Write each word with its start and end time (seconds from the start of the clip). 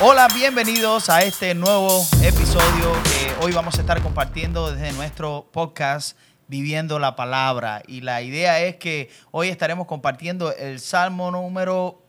Hola, 0.00 0.28
bienvenidos 0.34 1.08
a 1.08 1.22
este 1.22 1.54
nuevo 1.54 2.04
episodio 2.22 2.92
que 3.04 3.44
hoy 3.44 3.52
vamos 3.52 3.78
a 3.78 3.80
estar 3.80 4.02
compartiendo 4.02 4.70
desde 4.70 4.92
nuestro 4.92 5.48
podcast 5.52 6.18
Viviendo 6.48 6.98
la 6.98 7.16
Palabra. 7.16 7.82
Y 7.86 8.02
la 8.02 8.20
idea 8.20 8.60
es 8.60 8.76
que 8.76 9.08
hoy 9.30 9.48
estaremos 9.48 9.86
compartiendo 9.86 10.54
el 10.54 10.80
Salmo 10.80 11.30
número... 11.30 12.02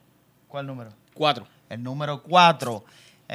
¿Cuál 0.50 0.68
número? 0.68 0.92
Cuatro. 1.14 1.48
El 1.70 1.82
número 1.82 2.24
4. 2.24 2.84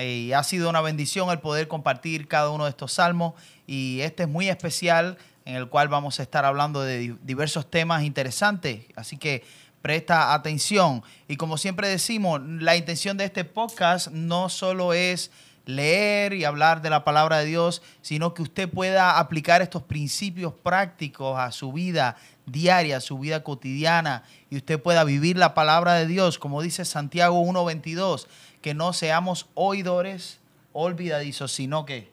Y 0.03 0.33
ha 0.33 0.43
sido 0.43 0.69
una 0.69 0.81
bendición 0.83 1.31
el 1.31 1.39
poder 1.41 1.67
compartir 1.67 2.29
cada 2.29 2.51
uno 2.51 2.65
de 2.65 2.71
estos 2.71 2.93
salmos. 2.93 3.33
Y 3.67 4.01
este 4.03 4.25
es 4.25 4.29
muy 4.29 4.49
especial 4.51 5.17
en 5.47 5.57
el 5.57 5.69
cual 5.69 5.89
vamos 5.89 6.21
a 6.21 6.23
estar 6.23 6.45
hablando 6.45 6.83
de 6.83 6.99
di- 6.99 7.17
diversos 7.23 7.71
temas 7.71 8.03
interesantes. 8.03 8.85
Así 8.97 9.17
que 9.17 9.45
presta 9.83 10.33
atención. 10.33 11.03
Y 11.29 11.37
como 11.37 11.59
siempre 11.59 11.89
decimos, 11.89 12.41
la 12.43 12.77
intención 12.77 13.17
de 13.17 13.25
este 13.25 13.45
podcast 13.45 14.09
no 14.09 14.49
solo 14.49 14.93
es 14.95 15.31
leer 15.67 16.33
y 16.33 16.45
hablar 16.45 16.83
de 16.83 16.91
la 16.91 17.05
palabra 17.05 17.39
de 17.39 17.47
Dios, 17.47 17.83
sino 18.01 18.35
que 18.35 18.43
usted 18.43 18.69
pueda 18.69 19.19
aplicar 19.19 19.63
estos 19.63 19.83
principios 19.83 20.53
prácticos 20.63 21.39
a 21.39 21.53
su 21.53 21.73
vida 21.73 22.17
diaria, 22.47 22.97
a 22.97 23.01
su 23.01 23.19
vida 23.19 23.45
cotidiana, 23.45 24.25
y 24.51 24.57
usted 24.57 24.81
pueda 24.81 25.05
vivir 25.05 25.37
la 25.37 25.55
palabra 25.55 25.95
de 25.95 26.07
Dios, 26.07 26.39
como 26.39 26.63
dice 26.63 26.85
Santiago 26.85 27.41
1.22, 27.43 28.27
que 28.61 28.75
no 28.75 28.93
seamos 28.93 29.47
oidores 29.55 30.41
olvidadizos, 30.73 31.53
sino 31.53 31.85
que 31.85 32.11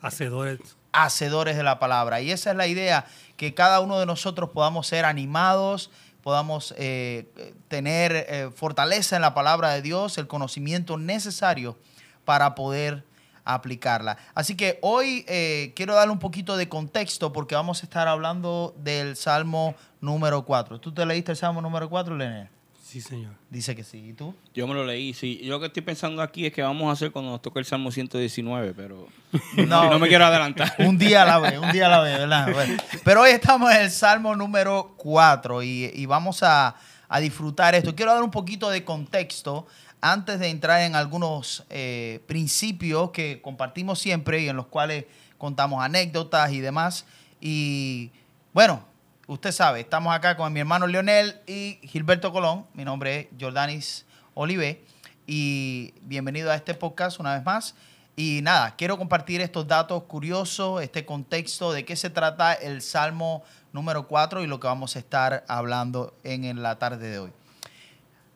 Hacedores. 0.00 0.60
hacedores 0.92 1.56
de 1.56 1.62
la 1.62 1.78
palabra. 1.78 2.20
Y 2.20 2.30
esa 2.30 2.50
es 2.50 2.56
la 2.56 2.66
idea, 2.66 3.06
que 3.36 3.54
cada 3.54 3.80
uno 3.80 3.98
de 3.98 4.06
nosotros 4.06 4.50
podamos 4.50 4.86
ser 4.86 5.04
animados, 5.04 5.90
podamos 6.24 6.74
eh, 6.78 7.28
tener 7.68 8.12
eh, 8.16 8.50
fortaleza 8.56 9.14
en 9.14 9.20
la 9.20 9.34
palabra 9.34 9.72
de 9.72 9.82
Dios, 9.82 10.16
el 10.16 10.26
conocimiento 10.26 10.96
necesario 10.96 11.76
para 12.24 12.54
poder 12.54 13.04
aplicarla. 13.44 14.16
Así 14.34 14.56
que 14.56 14.78
hoy 14.80 15.26
eh, 15.28 15.74
quiero 15.76 15.94
darle 15.94 16.14
un 16.14 16.18
poquito 16.18 16.56
de 16.56 16.66
contexto 16.66 17.30
porque 17.30 17.54
vamos 17.54 17.82
a 17.82 17.84
estar 17.84 18.08
hablando 18.08 18.74
del 18.78 19.16
Salmo 19.16 19.74
número 20.00 20.46
4. 20.46 20.80
¿Tú 20.80 20.94
te 20.94 21.04
leíste 21.04 21.32
el 21.32 21.36
Salmo 21.36 21.60
número 21.60 21.90
4, 21.90 22.16
Lené? 22.16 22.48
Sí, 22.94 23.00
señor. 23.00 23.32
Dice 23.50 23.74
que 23.74 23.82
sí. 23.82 24.10
¿Y 24.10 24.12
tú? 24.12 24.36
Yo 24.54 24.68
me 24.68 24.74
lo 24.74 24.84
leí, 24.84 25.14
sí. 25.14 25.40
Yo 25.42 25.50
lo 25.50 25.58
que 25.58 25.66
estoy 25.66 25.82
pensando 25.82 26.22
aquí 26.22 26.46
es 26.46 26.52
que 26.52 26.62
vamos 26.62 26.88
a 26.88 26.92
hacer 26.92 27.10
cuando 27.10 27.32
nos 27.32 27.42
toque 27.42 27.58
el 27.58 27.64
Salmo 27.64 27.90
119, 27.90 28.72
pero 28.72 29.08
No. 29.66 29.90
no, 29.90 29.98
me 29.98 30.06
quiero 30.06 30.24
adelantar. 30.26 30.72
Un 30.78 30.96
día 30.96 31.22
a 31.22 31.24
la 31.24 31.40
vez, 31.40 31.58
un 31.58 31.72
día 31.72 31.86
a 31.86 31.90
la 31.90 32.00
vez, 32.02 32.18
¿verdad? 32.18 32.52
Bueno, 32.52 32.76
pero 33.02 33.22
hoy 33.22 33.30
estamos 33.30 33.72
en 33.72 33.80
el 33.82 33.90
Salmo 33.90 34.36
número 34.36 34.94
4 34.96 35.64
y, 35.64 35.90
y 35.92 36.06
vamos 36.06 36.44
a, 36.44 36.76
a 37.08 37.18
disfrutar 37.18 37.74
esto. 37.74 37.96
Quiero 37.96 38.14
dar 38.14 38.22
un 38.22 38.30
poquito 38.30 38.70
de 38.70 38.84
contexto 38.84 39.66
antes 40.00 40.38
de 40.38 40.50
entrar 40.50 40.82
en 40.82 40.94
algunos 40.94 41.64
eh, 41.70 42.22
principios 42.28 43.10
que 43.10 43.40
compartimos 43.42 43.98
siempre 43.98 44.40
y 44.40 44.48
en 44.48 44.54
los 44.54 44.66
cuales 44.66 45.06
contamos 45.36 45.82
anécdotas 45.82 46.52
y 46.52 46.60
demás. 46.60 47.06
Y 47.40 48.12
bueno, 48.52 48.84
usted 49.26 49.52
sabe, 49.52 49.80
estamos 49.80 50.14
acá 50.14 50.36
con 50.36 50.52
mi 50.52 50.60
hermano 50.60 50.86
Leonel 50.86 51.40
y 51.46 51.78
Gilberto 51.82 52.32
Colón. 52.32 52.66
Mi 52.74 52.84
nombre 52.84 53.20
es 53.20 53.26
Jordanis 53.40 54.04
Olive 54.34 54.84
y 55.26 55.94
bienvenido 56.02 56.50
a 56.50 56.54
este 56.54 56.74
podcast 56.74 57.18
una 57.20 57.34
vez 57.34 57.44
más. 57.44 57.74
Y 58.16 58.40
nada, 58.42 58.76
quiero 58.76 58.98
compartir 58.98 59.40
estos 59.40 59.66
datos 59.66 60.04
curiosos, 60.04 60.82
este 60.82 61.04
contexto 61.04 61.72
de 61.72 61.84
qué 61.84 61.96
se 61.96 62.10
trata 62.10 62.52
el 62.52 62.82
Salmo 62.82 63.42
número 63.72 64.06
4 64.06 64.42
y 64.42 64.46
lo 64.46 64.60
que 64.60 64.66
vamos 64.66 64.94
a 64.94 64.98
estar 64.98 65.44
hablando 65.48 66.14
en, 66.22 66.62
la 66.62 66.78
tarde 66.78 67.08
de 67.08 67.18
hoy. 67.18 67.32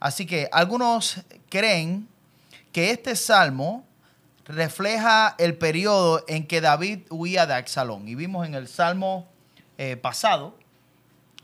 Así 0.01 0.27
que 0.27 0.49
algunos 0.53 1.23
creen 1.49 2.09
que 2.73 2.91
este 2.91 3.15
salmo 3.15 3.85
refleja 4.47 5.35
el 5.39 5.57
periodo 5.57 6.25
en 6.27 6.47
que 6.47 6.61
David 6.61 7.01
huía 7.11 7.47
de 7.47 7.55
Absalón. 7.55 8.09
Y 8.09 8.15
vimos 8.15 8.47
en 8.47 8.55
el 8.55 8.67
salmo 8.67 9.29
eh, 9.77 9.97
pasado, 9.97 10.58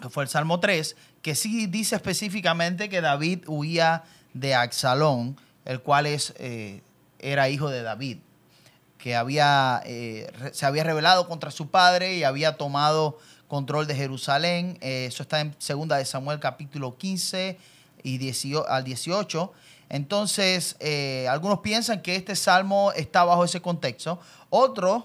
que 0.00 0.08
fue 0.08 0.24
el 0.24 0.28
salmo 0.28 0.60
3, 0.60 0.96
que 1.22 1.34
sí 1.34 1.66
dice 1.66 1.96
específicamente 1.96 2.88
que 2.88 3.00
David 3.00 3.44
huía 3.46 4.04
de 4.32 4.54
Absalón, 4.54 5.38
el 5.64 5.80
cual 5.80 6.06
es, 6.06 6.34
eh, 6.38 6.82
era 7.18 7.48
hijo 7.48 7.70
de 7.70 7.82
David, 7.82 8.18
que 8.98 9.16
había, 9.16 9.82
eh, 9.86 10.30
se 10.52 10.66
había 10.66 10.84
rebelado 10.84 11.28
contra 11.28 11.50
su 11.50 11.68
padre 11.68 12.16
y 12.16 12.24
había 12.24 12.56
tomado 12.56 13.18
control 13.48 13.86
de 13.86 13.94
Jerusalén. 13.94 14.78
Eh, 14.80 15.06
eso 15.08 15.22
está 15.22 15.40
en 15.40 15.54
2 15.58 15.88
de 15.88 16.04
Samuel 16.04 16.40
capítulo 16.40 16.96
15 16.96 17.58
y 18.02 18.18
18, 18.18 18.68
al 18.68 18.84
18. 18.84 19.52
Entonces, 19.90 20.76
algunos 21.28 21.60
piensan 21.60 22.02
que 22.02 22.16
este 22.16 22.34
salmo 22.34 22.90
está 22.92 23.22
bajo 23.24 23.44
ese 23.44 23.60
contexto. 23.60 24.18
Otros 24.50 25.04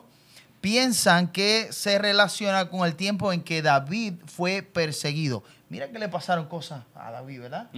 piensan 0.61 1.31
que 1.31 1.71
se 1.71 1.97
relaciona 1.99 2.69
con 2.69 2.85
el 2.85 2.95
tiempo 2.95 3.31
en 3.31 3.41
que 3.41 3.61
David 3.61 4.15
fue 4.25 4.61
perseguido. 4.61 5.43
Mira 5.69 5.89
que 5.91 5.99
le 5.99 6.09
pasaron 6.09 6.47
cosas 6.47 6.83
a 6.95 7.11
David, 7.11 7.41
¿verdad? 7.41 7.69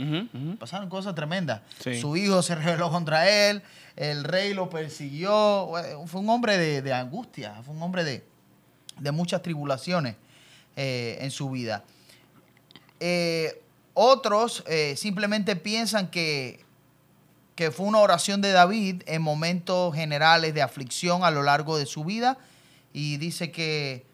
Pasaron 0.60 0.90
cosas 0.90 1.14
tremendas. 1.14 1.62
Sí. 1.80 2.00
Su 2.00 2.16
hijo 2.16 2.42
se 2.42 2.56
rebeló 2.56 2.90
contra 2.90 3.30
él, 3.30 3.62
el 3.98 4.24
rey 4.24 4.54
lo 4.54 4.70
persiguió. 4.70 5.72
Fue 6.06 6.22
un 6.22 6.30
hombre 6.30 6.58
de, 6.58 6.82
de 6.82 6.94
angustia, 6.94 7.62
fue 7.64 7.76
un 7.76 7.84
hombre 7.84 8.04
de, 8.04 8.24
de 9.00 9.12
muchas 9.12 9.42
tribulaciones 9.42 10.16
eh, 10.78 11.18
en 11.20 11.32
su 11.32 11.50
vida. 11.50 11.84
Eh, 13.02 13.62
otros 13.94 14.64
eh, 14.68 14.96
simplemente 14.96 15.58
piensan 15.58 16.10
que, 16.10 16.64
que 17.56 17.72
fue 17.72 17.86
una 17.86 18.00
oración 18.00 18.42
de 18.42 18.54
David 18.54 19.04
en 19.06 19.22
momentos 19.22 19.94
generales 19.94 20.54
de 20.54 20.62
aflicción 20.62 21.26
a 21.26 21.32
lo 21.32 21.44
largo 21.44 21.78
de 21.78 21.86
su 21.86 22.06
vida 22.06 22.38
y 22.94 23.18
dice 23.18 23.52
que 23.52 24.06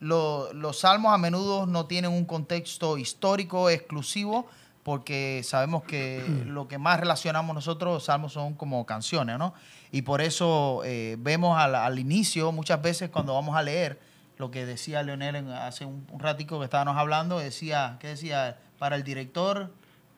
lo- 0.00 0.52
los 0.52 0.80
salmos 0.80 1.12
a 1.12 1.18
menudo 1.18 1.66
no 1.66 1.86
tienen 1.86 2.10
un 2.12 2.24
contexto 2.24 2.98
histórico 2.98 3.70
exclusivo 3.70 4.46
porque 4.82 5.42
sabemos 5.44 5.82
que 5.84 6.22
lo 6.46 6.68
que 6.68 6.78
más 6.78 6.98
relacionamos 7.00 7.54
nosotros, 7.54 7.94
los 7.94 8.04
salmos 8.04 8.32
son 8.32 8.54
como 8.54 8.84
canciones, 8.86 9.38
¿no? 9.38 9.54
Y 9.90 10.02
por 10.02 10.20
eso 10.20 10.82
eh, 10.84 11.16
vemos 11.18 11.58
al, 11.58 11.74
al 11.74 11.98
inicio, 11.98 12.52
muchas 12.52 12.80
veces 12.80 13.10
cuando 13.10 13.34
vamos 13.34 13.56
a 13.56 13.62
leer, 13.62 13.98
lo 14.36 14.50
que 14.50 14.64
decía 14.66 15.02
Leonel 15.02 15.36
en- 15.36 15.48
hace 15.50 15.84
un, 15.84 16.06
un 16.10 16.20
ratico 16.20 16.58
que 16.58 16.64
estábamos 16.64 16.96
hablando, 16.96 17.38
decía, 17.38 17.96
¿qué 18.00 18.08
decía? 18.08 18.58
Para 18.78 18.96
el 18.96 19.02
director, 19.02 19.72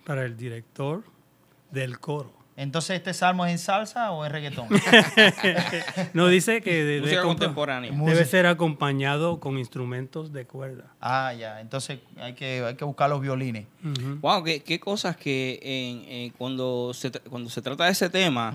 Para 0.04 0.24
el 0.24 0.36
director 0.36 1.04
del 1.70 1.98
coro. 1.98 2.32
Entonces 2.62 2.96
este 2.96 3.14
salmo 3.14 3.44
es 3.46 3.52
en 3.52 3.58
salsa 3.58 4.10
o 4.12 4.24
en 4.24 4.32
reggaetón? 4.32 4.68
No 6.14 6.28
dice 6.28 6.60
que 6.60 6.84
debe, 6.84 7.00
Música 7.02 7.22
compa- 7.22 7.26
contemporánea. 7.26 7.90
debe 7.92 8.24
ser 8.24 8.46
acompañado 8.46 9.40
con 9.40 9.58
instrumentos 9.58 10.32
de 10.32 10.44
cuerda. 10.46 10.84
ah, 11.00 11.32
ya, 11.38 11.60
entonces 11.60 11.98
hay 12.18 12.34
que, 12.34 12.62
hay 12.66 12.74
que 12.76 12.84
buscar 12.84 13.10
los 13.10 13.20
violines. 13.20 13.66
Wow, 14.20 14.42
qué, 14.44 14.60
qué 14.60 14.78
cosas 14.80 15.16
que 15.16 15.58
en- 15.62 16.10
en- 16.12 16.30
cuando, 16.30 16.92
se, 16.94 17.10
cuando 17.10 17.50
se 17.50 17.62
trata 17.62 17.84
de 17.86 17.92
ese 17.92 18.08
tema, 18.10 18.52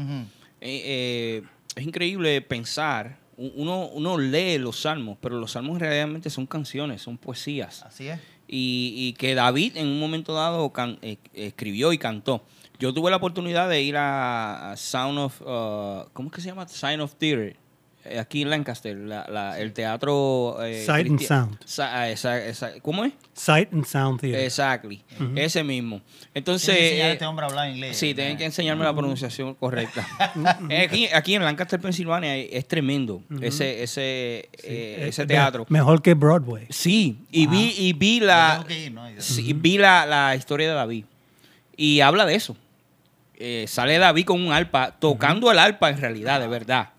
eh, 0.62 0.82
eh, 0.86 1.44
es 1.76 1.84
increíble 1.86 2.42
pensar. 2.42 3.18
Uno, 3.38 3.88
uno 3.88 4.18
lee 4.18 4.58
los 4.58 4.80
salmos, 4.82 5.18
pero 5.20 5.38
los 5.38 5.52
salmos 5.52 5.80
realmente 5.80 6.30
son 6.30 6.46
canciones, 6.46 7.02
son 7.02 7.18
poesías. 7.18 7.84
Así 7.84 8.08
es. 8.08 8.20
y, 8.48 8.94
y 8.96 9.14
que 9.14 9.36
David 9.36 9.76
en 9.76 9.88
un 9.88 10.00
momento 10.00 10.34
dado 10.34 10.70
can- 10.72 10.98
eh, 11.02 11.18
escribió 11.34 11.92
y 11.92 11.98
cantó. 11.98 12.46
Yo 12.80 12.94
tuve 12.94 13.10
la 13.12 13.18
oportunidad 13.18 13.70
de 13.70 13.82
ir 13.82 13.96
a, 13.98 14.72
a 14.72 14.78
Sound 14.78 15.18
of, 15.20 15.42
uh, 15.42 16.10
¿cómo 16.14 16.30
es 16.30 16.36
que 16.36 16.42
se 16.42 16.48
llama? 16.50 16.68
Sign 16.68 17.00
of 17.00 17.16
Theater, 17.16 17.56
eh, 18.04 18.20
aquí 18.20 18.42
en 18.44 18.50
Lancaster, 18.50 18.96
la- 18.98 19.26
la- 19.30 19.60
el 19.60 19.72
teatro... 19.74 20.58
eh, 20.64 20.84
Sight 20.86 21.08
and 21.08 21.20
Sound. 21.22 21.58
Sa- 21.66 22.02
ah, 22.02 22.10
esa- 22.10 22.46
esa- 22.46 22.80
¿Cómo 22.82 23.04
es? 23.06 23.14
Sight 23.34 23.74
and 23.74 23.86
Sound 23.86 24.20
Theater. 24.20 24.42
Exactly, 24.42 25.02
ese 25.36 25.64
mismo. 25.64 26.02
Entonces... 26.34 26.76
Tienes 26.76 26.90
que 26.90 26.96
enseñar 26.98 27.06
a 27.08 27.10
eh, 27.10 27.14
este 27.14 27.26
hombre 27.26 27.46
a 27.46 27.50
hablar 27.50 27.70
inglés. 27.72 27.98
Sí, 27.98 28.14
tienen 28.14 28.38
que 28.38 28.46
enseñarme 28.46 28.84
la 28.84 28.94
pronunciación 28.94 29.54
correcta. 29.56 30.06
Eh, 30.70 30.84
aquí, 30.88 31.08
aquí 31.08 31.36
en 31.36 31.44
Lancaster, 31.44 31.80
Pensilvania, 31.80 32.36
es 32.36 32.68
tremendo 32.68 33.22
ese, 33.42 33.84
ese, 33.84 34.50
Sí, 34.54 34.68
eh, 34.68 34.98
eh, 35.00 35.06
ese 35.08 35.22
me- 35.24 35.28
teatro. 35.28 35.66
Mejor 35.70 36.02
que 36.02 36.14
Broadway. 36.14 36.68
Sí, 36.70 37.18
y 37.32 37.48
vi, 37.48 37.74
y 37.78 37.94
vi 37.94 38.20
la, 38.20 38.56
tengo 38.58 38.68
que 38.68 38.84
ir, 38.86 38.92
¿no? 38.92 39.08
sí, 39.20 39.54
vi 39.54 39.78
la, 39.78 40.06
la 40.06 40.36
historia 40.36 40.68
de 40.68 40.74
David. 40.76 41.06
Y 41.78 42.00
habla 42.02 42.26
de 42.26 42.36
eso. 42.36 42.56
Eh, 43.38 43.66
sale 43.68 43.98
David 43.98 44.26
con 44.26 44.42
un 44.46 44.52
arpa, 44.54 44.92
tocando 44.92 45.52
el 45.52 45.60
arpa 45.60 45.90
en 45.90 46.00
realidad, 46.00 46.40
de 46.40 46.48
verdad. 46.48 46.90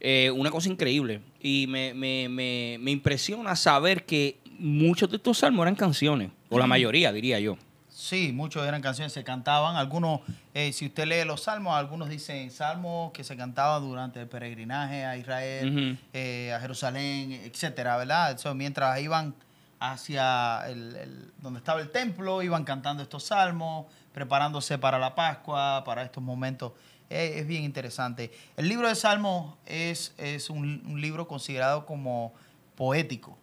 Eh, 0.00 0.30
una 0.30 0.50
cosa 0.50 0.68
increíble. 0.68 1.20
Y 1.40 1.66
me, 1.68 1.92
me, 1.94 2.28
me, 2.28 2.76
me 2.80 2.90
impresiona 2.90 3.56
saber 3.56 4.04
que 4.04 4.38
muchos 4.58 5.10
de 5.10 5.16
estos 5.16 5.38
salmos 5.38 5.64
eran 5.64 5.74
canciones, 5.74 6.30
o 6.50 6.58
la 6.58 6.66
mayoría, 6.66 7.12
diría 7.12 7.40
yo. 7.40 7.56
Sí, 7.88 8.32
muchos 8.32 8.66
eran 8.66 8.82
canciones, 8.82 9.12
se 9.12 9.22
cantaban. 9.22 9.76
Algunos, 9.76 10.20
eh, 10.54 10.72
si 10.72 10.86
usted 10.86 11.06
lee 11.06 11.24
los 11.24 11.42
salmos, 11.42 11.74
algunos 11.74 12.08
dicen 12.08 12.50
salmos 12.50 13.12
que 13.12 13.22
se 13.22 13.36
cantaban 13.36 13.82
durante 13.82 14.20
el 14.20 14.26
peregrinaje 14.28 15.04
a 15.04 15.16
Israel, 15.16 15.98
a 16.12 16.60
Jerusalén, 16.60 17.32
etcétera, 17.44 17.96
¿verdad? 17.96 18.32
Eso, 18.32 18.54
mientras 18.54 19.00
iban 19.00 19.34
hacia 19.78 20.62
el, 20.68 20.96
el- 20.96 21.30
donde 21.42 21.58
estaba 21.58 21.80
el 21.80 21.90
templo, 21.90 22.42
iban 22.42 22.64
cantando 22.64 23.02
estos 23.02 23.24
salmos, 23.24 23.86
preparándose 24.12 24.78
para 24.78 24.98
la 24.98 25.14
Pascua, 25.14 25.82
para 25.84 26.02
estos 26.02 26.22
momentos 26.22 26.72
Es, 27.08 27.36
es 27.36 27.46
bien 27.46 27.64
interesante. 27.64 28.30
El 28.56 28.68
libro 28.68 28.88
de 28.88 28.94
Salmos 28.94 29.56
es, 29.66 30.14
es 30.18 30.48
un, 30.50 31.00
libro 31.00 31.26
considerado 31.28 31.84
como 31.86 32.32
poético, 32.76 33.36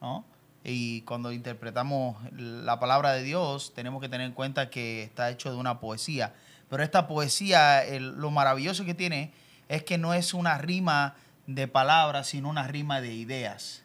¿no? 0.00 0.24
Y 0.64 1.00
cuando 1.02 1.32
interpretamos 1.32 2.16
la 2.32 2.78
palabra 2.78 3.12
de 3.12 3.22
Dios, 3.22 3.72
tenemos 3.74 4.00
que 4.02 4.08
tener 4.08 4.26
en 4.26 4.34
cuenta 4.34 4.70
que 4.70 5.02
está 5.02 5.30
hecho 5.30 5.50
de 5.50 5.56
una 5.56 5.80
poesía. 5.80 6.34
Pero 6.68 6.82
esta 6.82 7.06
poesía, 7.06 7.82
lo 7.98 8.30
maravilloso 8.30 8.84
que 8.84 8.94
tiene 8.94 9.32
es 9.68 9.82
que 9.84 9.96
no 9.98 10.12
es 10.14 10.34
una 10.34 10.58
rima 10.58 11.14
de 11.46 11.68
palabras, 11.68 12.26
sino 12.26 12.50
una 12.50 12.66
rima 12.66 13.00
de 13.00 13.14
ideas. 13.14 13.82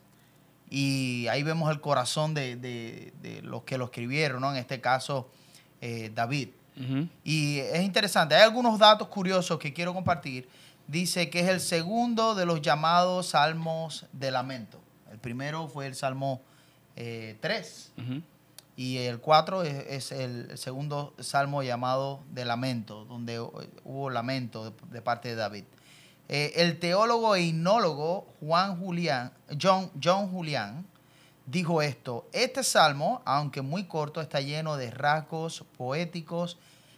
Y 0.70 1.28
ahí 1.30 1.44
vemos 1.44 1.72
el 1.72 1.80
corazón 1.80 2.34
de, 2.34 2.56
de- 2.58 3.14
de 3.22 3.42
los 3.44 3.64
que 3.64 3.78
lo 3.78 3.86
escribieron, 3.86 4.42
¿no? 4.42 4.52
En 4.52 4.58
este 4.58 4.82
caso, 4.82 5.30
eh, 5.86 6.12
David. 6.16 6.50
Y 7.24 7.60
es 7.60 7.82
interesante. 7.84 8.34
Hay 8.36 8.42
algunos 8.42 8.80
datos 8.80 9.08
curiosos 9.10 9.60
que 9.60 9.74
quiero 9.74 9.94
compartir. 9.94 10.48
Dice 10.88 11.30
que 11.30 11.42
es 11.42 11.48
el 11.50 11.60
segundo 11.60 12.36
de 12.36 12.46
los 12.46 12.62
llamados 12.62 13.28
salmos 13.28 14.06
de 14.14 14.32
lamento. 14.32 14.80
El 15.12 15.20
primero 15.20 15.68
fue 15.68 15.86
el 15.88 15.96
Salmo 15.96 16.42
eh, 16.96 17.38
3 17.42 17.92
Ujú. 17.98 18.22
y 18.76 18.98
el 18.98 19.20
4 19.20 19.64
es, 19.64 19.86
es 19.88 20.12
el, 20.14 20.58
segundo 20.58 21.14
salmo 21.20 21.62
llamado 21.64 22.22
de 22.32 22.46
lamento, 22.46 23.06
donde 23.06 23.40
hu- 23.40 23.68
hubo 23.84 24.10
lamento 24.10 24.72
de, 24.72 24.76
de 24.90 25.02
parte 25.02 25.30
de 25.30 25.36
David. 25.36 25.66
Eh, 26.30 26.54
el 26.56 26.80
teólogo 26.80 27.36
e 27.36 27.44
himnólogo 27.44 28.28
Juan 28.40 28.80
Julián, 28.80 29.32
John, 29.62 29.92
John 30.04 30.30
Julián 30.32 30.86
dijo 31.46 31.82
esto, 31.82 32.28
este 32.34 32.64
salmo, 32.64 33.22
aunque 33.26 33.62
muy 33.62 33.86
corto, 33.86 34.22
está 34.22 34.42
lleno 34.42 34.78
de 34.78 34.92
rasgos 34.92 35.66
poéticos 35.78 36.58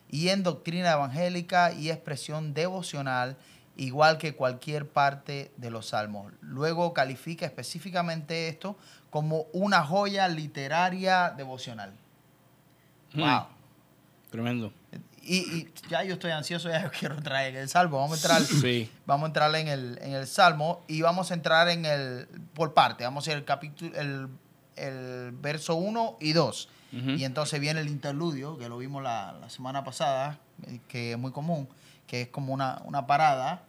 y 0.10 0.30
en 0.30 0.44
doctrina 0.44 0.92
evangélica 0.92 1.74
y 1.74 1.90
expresión 1.90 2.54
devocional, 2.54 3.38
igual 3.76 4.18
que 4.18 4.36
cualquier 4.36 4.88
parte 4.88 5.52
de 5.58 5.72
los 5.72 5.88
salmos. 5.88 6.32
Luego 6.42 6.94
califica 6.94 7.46
específicamente 7.46 8.48
esto 8.48 8.78
como 9.10 9.46
una 9.54 9.84
joya 9.84 10.28
literaria 10.28 11.34
devocional. 11.36 11.94
Mm. 13.14 13.22
Wow. 13.22 13.48
Tremendo. 14.30 14.72
Y, 15.28 15.38
y 15.38 15.74
ya 15.90 16.04
yo 16.04 16.14
estoy 16.14 16.30
ansioso, 16.32 16.70
ya 16.70 16.84
yo 16.84 16.92
quiero 16.92 17.16
traer 17.22 17.56
el 17.56 17.68
salmo. 17.68 17.98
Vamos 18.00 18.24
a 18.24 18.28
entrar, 18.38 18.42
Sí. 18.62 18.90
vamos 19.08 19.24
a 19.26 19.28
entrar 19.28 19.56
en 19.56 19.68
el, 19.68 19.98
en 20.02 20.14
el 20.14 20.28
salmo 20.28 20.84
y 20.88 21.02
vamos 21.02 21.32
a 21.32 21.34
entrar 21.34 21.68
en 21.70 21.86
el 21.86 22.28
por 22.54 22.74
parte. 22.76 23.04
Vamos 23.04 23.24
a 23.28 23.32
hacer 23.32 23.38
el 23.40 23.46
capítulo, 23.46 23.92
el, 24.00 24.28
el 24.76 25.32
verso 25.32 25.76
1 25.76 26.18
y 26.22 26.34
2. 26.34 26.70
Ujú. 26.94 27.10
Y 27.10 27.26
entonces 27.26 27.60
viene 27.60 27.82
el 27.82 27.88
interludio, 27.90 28.58
que 28.58 28.70
lo 28.70 28.78
vimos 28.78 29.02
la, 29.02 29.34
la 29.42 29.50
semana 29.50 29.84
pasada, 29.84 30.38
eh, 30.68 30.80
que 30.88 31.14
es 31.14 31.18
muy 31.18 31.32
común, 31.32 31.68
que 32.08 32.22
es 32.22 32.28
como 32.30 32.54
una, 32.54 32.82
una 32.86 33.08
parada, 33.08 33.64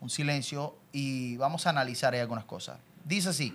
un 0.00 0.08
silencio, 0.08 0.74
y 0.92 1.36
vamos 1.36 1.66
a 1.66 1.70
analizar 1.70 2.14
ahí 2.14 2.20
algunas 2.20 2.44
cosas. 2.46 2.78
Dice 3.04 3.28
así, 3.28 3.54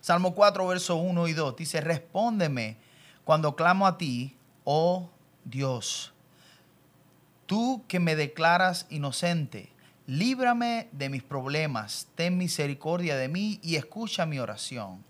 Salmo 0.00 0.34
4, 0.34 0.66
verso 0.66 0.96
1 0.96 1.28
y 1.28 1.32
2, 1.34 1.56
dice, 1.56 1.80
respóndeme 1.82 2.78
cuando 3.24 3.54
clamo 3.54 3.86
a 3.86 3.98
ti, 3.98 4.36
oh 4.64 5.10
Dios, 5.44 6.12
tú 7.50 7.84
que 7.88 7.98
me 7.98 8.14
declaras 8.14 8.86
inocente, 8.90 9.72
líbrame 10.06 10.88
de 10.92 11.08
mis 11.08 11.24
problemas, 11.24 12.06
ten 12.14 12.38
misericordia 12.38 13.16
de 13.16 13.26
mí 13.26 13.58
y 13.60 13.74
escucha 13.74 14.24
mi 14.24 14.38
oración. 14.38 15.04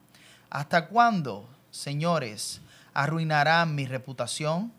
¿Hasta 0.49 0.87
cuándo, 0.87 1.51
señores, 1.71 2.63
arruinarán 2.95 3.75
mi 3.75 3.85
reputación? 3.85 4.73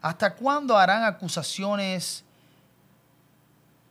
¿Hasta 0.00 0.36
cuándo 0.36 0.78
harán 0.78 1.02
acusaciones 1.02 2.22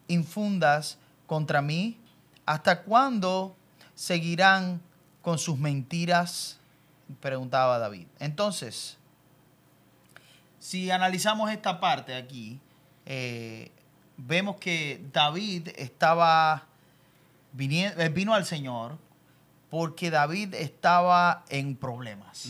infundas 0.08 0.98
contra 1.28 1.62
mí? 1.62 2.00
¿Hasta 2.46 2.84
cuándo 2.84 3.54
seguirán 3.96 4.80
con 5.22 5.38
sus 5.38 5.58
mentiras? 5.58 6.58
Preguntaba 7.20 7.80
David. 7.80 8.08
Entonces, 8.18 8.98
si 10.58 10.90
analizamos 10.90 11.52
esta 11.52 11.82
parte 11.82 12.16
aquí, 12.16 12.62
eh, 13.10 13.72
vemos 14.18 14.56
que 14.58 15.02
David 15.12 15.70
estaba 15.76 16.66
vini- 17.58 17.92
eh, 17.98 18.10
vino 18.10 18.34
al 18.36 18.46
Señor 18.46 18.98
porque 19.70 20.10
David 20.12 20.54
estaba 20.54 21.44
en 21.50 21.76
problemas. 21.76 22.50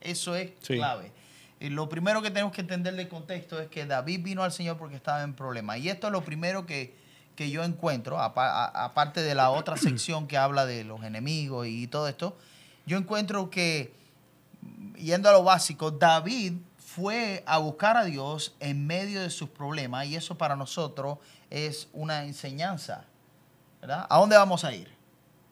Eso 0.00 0.34
es 0.36 0.52
Sí. 0.60 0.74
clave. 0.76 1.10
Y 1.58 1.70
lo 1.70 1.88
primero 1.88 2.20
que 2.22 2.30
tenemos 2.30 2.52
que 2.52 2.60
entender 2.60 2.94
del 2.94 3.08
contexto 3.08 3.58
es 3.60 3.68
que 3.68 3.86
David 3.86 4.20
vino 4.22 4.42
al 4.42 4.52
Señor 4.52 4.76
porque 4.76 4.96
estaba 4.96 5.22
en 5.22 5.32
problemas. 5.34 5.78
Y 5.78 5.88
esto 5.88 6.06
es 6.08 6.12
lo 6.12 6.22
primero 6.22 6.66
que, 6.66 6.94
que 7.34 7.50
yo 7.50 7.64
encuentro, 7.64 8.20
aparte 8.20 9.22
de 9.22 9.34
la 9.34 9.50
otra 9.50 9.76
sección 9.78 10.26
que 10.28 10.36
habla 10.36 10.66
de 10.66 10.84
los 10.84 11.02
enemigos 11.02 11.66
y 11.66 11.86
todo 11.86 12.08
esto, 12.08 12.36
yo 12.84 12.98
encuentro 12.98 13.48
que, 13.50 13.92
yendo 14.98 15.28
a 15.28 15.32
lo 15.32 15.42
básico, 15.44 15.90
David 15.90 16.54
fue 16.96 17.42
a 17.46 17.58
buscar 17.58 17.96
a 17.98 18.04
Dios 18.04 18.54
en 18.58 18.86
medio 18.86 19.20
de 19.20 19.28
sus 19.28 19.50
problemas 19.50 20.06
y 20.06 20.16
eso 20.16 20.38
para 20.38 20.56
nosotros 20.56 21.18
es 21.50 21.88
una 21.92 22.24
enseñanza. 22.24 23.04
¿verdad? 23.82 24.06
¿A 24.08 24.16
dónde 24.18 24.36
vamos 24.36 24.64
a 24.64 24.72
ir? 24.72 24.88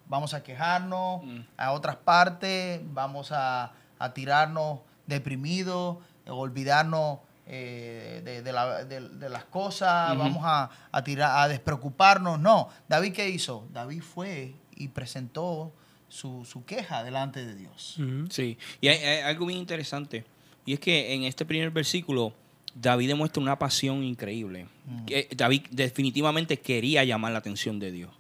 Vamos 0.07 0.33
a 0.33 0.43
quejarnos 0.43 1.23
Mm. 1.23 1.41
a 1.59 1.73
otras 1.73 1.97
partes, 1.97 2.81
vamos 2.93 3.31
a, 3.33 3.73
a 3.99 4.15
tirarnos 4.15 4.81
deprimidos, 5.07 5.99
olvidarnos 6.27 7.19
eh, 7.47 8.23
de, 8.25 8.41
de 8.43 8.53
la- 8.53 8.85
de- 8.87 9.07
de 9.11 9.29
las 9.29 9.45
cosas, 9.45 10.17
vamos 10.17 10.43
a, 10.47 10.71
a 10.91 11.05
tirar, 11.05 11.39
a 11.45 11.49
despreocuparnos. 11.49 12.41
No, 12.41 12.71
David 12.89 13.13
¿qué 13.13 13.29
hizo? 13.29 13.69
David 13.71 14.03
fue 14.03 14.55
y 14.77 14.89
presentó 14.89 15.71
su, 16.09 16.47
su 16.47 16.65
queja 16.65 17.05
delante 17.05 17.45
de 17.45 17.55
Dios. 17.55 17.99
Sí, 18.31 18.57
y 18.81 18.89
hay, 18.89 18.97
hay 18.99 19.21
algo 19.31 19.45
bien 19.45 19.59
interesante, 19.61 20.25
y 20.67 20.75
es 20.75 20.81
que 20.81 21.15
en 21.15 21.25
este 21.25 21.45
primer 21.45 21.71
versículo 21.71 22.33
David 22.75 23.09
demuestra 23.09 23.43
una 23.43 23.59
pasión 23.59 24.03
increíble. 24.03 24.67
Mm. 24.87 25.05
Que 25.05 25.29
David 25.37 25.63
definitivamente 25.71 26.59
quería 26.59 27.05
llamar 27.05 27.33
la 27.33 27.39
atención 27.39 27.79
de 27.79 27.93
Dios. 27.93 28.11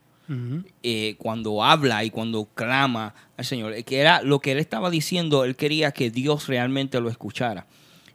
Eh, 0.82 1.17
cuando 1.19 1.62
habla 1.62 2.02
y 2.02 2.08
cuando 2.08 2.46
clama 2.55 3.14
al 3.37 3.44
Señor, 3.44 3.75
eh, 3.75 3.82
que 3.82 3.99
era 3.99 4.23
lo 4.23 4.41
que 4.41 4.52
él 4.52 4.58
estaba 4.58 4.88
diciendo, 4.88 5.44
él 5.44 5.55
quería 5.55 5.93
que 5.93 6.11
Dios 6.11 6.46
realmente 6.46 6.99
lo 6.99 7.11
escuchara. 7.11 7.67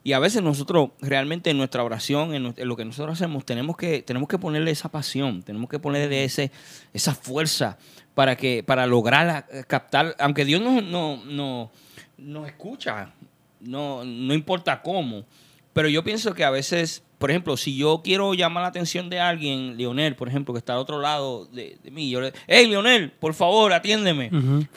Y 0.02 0.12
a 0.14 0.18
veces 0.18 0.42
nosotros 0.42 0.90
realmente 1.00 1.50
en 1.50 1.58
nuestra 1.58 1.84
oración, 1.84 2.34
en, 2.34 2.54
lo 2.66 2.76
que 2.76 2.84
nosotros 2.84 3.12
hacemos, 3.12 3.44
tenemos 3.44 3.76
que, 3.76 4.02
tenemos 4.02 4.28
que 4.28 4.38
ponerle 4.38 4.72
esa 4.72 4.88
pasión, 4.88 5.44
tenemos 5.44 5.70
que 5.70 5.78
ponerle 5.78 6.24
ese, 6.24 6.50
esa 6.92 7.14
fuerza 7.14 7.78
para, 8.14 8.34
que, 8.34 8.64
para 8.64 8.86
lograr 8.86 9.46
eh, 9.52 9.62
captar, 9.68 10.16
aunque 10.18 10.44
Dios 10.44 10.60
no, 10.60 10.80
no, 10.80 11.22
no, 11.24 11.70
nos 12.18 12.48
escucha, 12.48 13.12
no, 13.60 14.04
no 14.04 14.34
importa 14.34 14.82
cómo, 14.82 15.24
pero 15.72 15.88
yo 15.88 16.02
pienso 16.04 16.34
que 16.34 16.44
a 16.44 16.50
veces, 16.50 17.02
por 17.18 17.30
ejemplo, 17.30 17.56
si 17.56 17.76
yo 17.76 18.00
quiero 18.02 18.34
llamar 18.34 18.62
la 18.62 18.68
atención 18.68 19.08
de 19.10 19.20
alguien, 19.20 19.76
Leonel, 19.76 20.16
por 20.16 20.28
ejemplo, 20.28 20.52
que 20.54 20.58
está 20.58 20.72
al 20.72 20.78
otro 20.80 21.00
lado 21.00 21.44
de, 21.46 21.76
de 21.82 21.90
mí, 21.90 22.10
yo 22.10 22.20
le 22.20 22.32
hey 22.48 22.66
Leonel, 22.66 23.10
por 23.12 23.34
favor, 23.34 23.72
atiéndeme. 23.72 24.30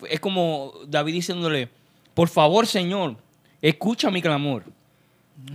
Es 0.10 0.20
como 0.20 0.74
David 0.88 1.14
diciéndole, 1.14 1.70
por 2.14 2.28
favor, 2.30 2.68
Señor, 2.68 3.18
escucha 3.62 4.12
mi 4.12 4.22
clamor. 4.22 4.64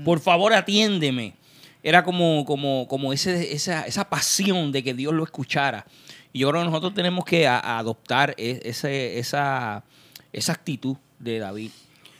Por 0.04 0.18
favor, 0.20 0.52
atiéndeme. 0.52 1.34
Era 1.82 2.02
como, 2.02 2.44
como, 2.44 2.86
como 2.88 3.12
ese, 3.12 3.52
esa, 3.52 3.82
esa 3.86 4.08
pasión 4.10 4.72
de 4.72 4.82
que 4.82 4.92
Dios 4.94 5.14
lo 5.14 5.22
escuchara. 5.22 5.86
Y 6.32 6.40
yo 6.40 6.48
creo 6.50 6.62
que 6.62 6.66
nosotros 6.68 6.92
tenemos 6.94 7.24
que 7.24 7.46
a- 7.46 7.58
a 7.60 7.78
adoptar 7.78 8.34
e- 8.36 8.60
ese, 8.64 9.18
esa, 9.18 9.84
esa 10.32 10.52
actitud 10.52 10.96
de 11.20 11.38
David. 11.38 11.70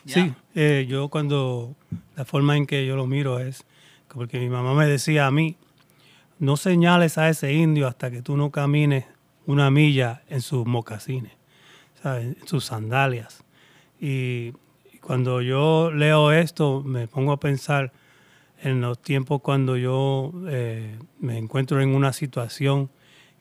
Sí, 0.09 0.35
eh, 0.55 0.87
yo 0.89 1.09
cuando 1.09 1.77
la 2.17 2.25
forma 2.25 2.57
en 2.57 2.67
que 2.67 2.87
yo 2.87 2.97
lo 2.97 3.07
miro 3.07 3.39
es 3.39 3.65
porque 4.09 4.39
mi 4.39 4.49
mamá 4.49 4.75
me 4.75 4.87
decía 4.87 5.27
a 5.27 5.31
mí, 5.31 5.57
no 6.39 6.57
señales 6.57 7.19
a 7.19 7.29
ese 7.29 7.53
indio 7.53 7.87
hasta 7.87 8.11
que 8.11 8.23
tú 8.23 8.37
no 8.37 8.51
camines 8.51 9.05
una 9.47 9.71
milla 9.71 10.23
en 10.29 10.41
sus 10.41 10.67
mocasines, 10.67 11.33
en 12.05 12.37
sus 12.47 12.65
sandalias. 12.65 13.45
Y 14.01 14.53
cuando 15.01 15.43
yo 15.43 15.91
leo 15.93 16.33
esto, 16.33 16.83
me 16.85 17.07
pongo 17.07 17.33
a 17.33 17.41
pensar 17.41 17.93
en 18.63 18.81
los 18.81 19.01
tiempos 19.01 19.41
cuando 19.43 19.77
yo 19.77 20.33
eh, 20.49 20.99
me 21.21 21.39
encuentro 21.39 21.81
en 21.81 21.95
una 21.95 22.13
situación 22.13 22.91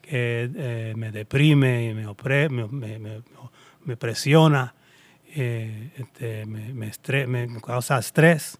que 0.01 0.49
eh, 0.55 0.93
me 0.95 1.11
deprime 1.11 1.89
y 1.89 1.93
me 3.85 3.97
presiona, 3.97 4.75
eh, 5.35 5.89
este, 5.97 6.45
me, 6.45 6.73
me 6.73 6.87
estre- 6.87 7.27
me 7.27 7.47
causa 7.61 7.99
estrés. 7.99 8.59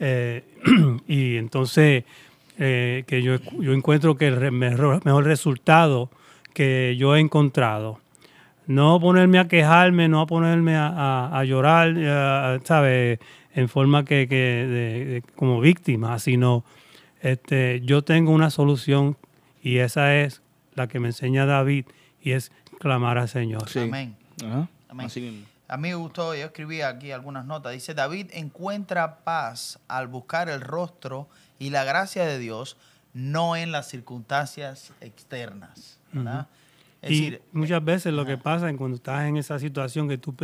Eh, 0.00 0.44
y 1.08 1.36
entonces 1.36 2.04
eh, 2.58 3.04
que 3.06 3.22
yo, 3.22 3.36
yo 3.60 3.72
encuentro 3.72 4.16
que 4.16 4.28
el 4.28 4.36
re- 4.36 4.50
mejor, 4.50 5.04
mejor 5.04 5.24
resultado 5.24 6.10
que 6.54 6.96
yo 6.98 7.16
he 7.16 7.20
encontrado, 7.20 8.00
no 8.66 8.98
ponerme 9.00 9.38
a 9.38 9.46
quejarme, 9.48 10.08
no 10.08 10.20
a 10.20 10.26
ponerme 10.26 10.74
a, 10.76 10.86
a- 10.88 11.38
a 11.38 11.44
llorar, 11.44 11.94
eh, 11.96 12.60
¿sabes? 12.64 13.18
En 13.54 13.68
forma 13.68 14.04
que, 14.04 14.26
que 14.28 14.36
de- 14.36 15.04
de- 15.06 15.22
como 15.34 15.60
víctima, 15.60 16.18
sino 16.18 16.64
este, 17.22 17.80
yo 17.82 18.02
tengo 18.02 18.32
una 18.32 18.50
solución 18.50 19.16
y 19.62 19.78
esa 19.78 20.14
es 20.16 20.42
la 20.74 20.86
que 20.88 21.00
me 21.00 21.08
enseña 21.08 21.46
David 21.46 21.86
y 22.22 22.32
es 22.32 22.52
clamar 22.78 23.18
al 23.18 23.28
Señor. 23.28 23.68
Sí. 23.68 23.80
Amén. 23.80 24.14
Ajá, 24.44 24.68
Amén. 24.88 25.06
Así 25.06 25.20
mismo. 25.20 25.44
A 25.68 25.76
mí 25.76 25.88
me 25.88 25.94
gustó, 25.96 26.34
yo 26.34 26.46
escribí 26.46 26.80
aquí 26.82 27.10
algunas 27.10 27.44
notas. 27.44 27.72
Dice, 27.72 27.92
David 27.94 28.28
encuentra 28.32 29.18
paz 29.24 29.78
al 29.88 30.06
buscar 30.06 30.48
el 30.48 30.60
rostro 30.60 31.28
y 31.58 31.70
la 31.70 31.84
gracia 31.84 32.24
de 32.24 32.38
Dios, 32.38 32.76
no 33.14 33.56
en 33.56 33.72
las 33.72 33.88
circunstancias 33.88 34.92
externas. 35.00 35.98
¿verdad? 36.12 36.46
Es 37.02 37.10
y 37.10 37.20
decir, 37.30 37.42
muchas 37.52 37.84
veces 37.84 38.12
lo 38.12 38.24
que 38.24 38.38
pasa 38.38 38.70
es 38.70 38.76
cuando 38.76 38.96
estás 38.96 39.24
en 39.24 39.36
esa 39.36 39.58
situación 39.58 40.08
que 40.08 40.18
tú 40.18 40.34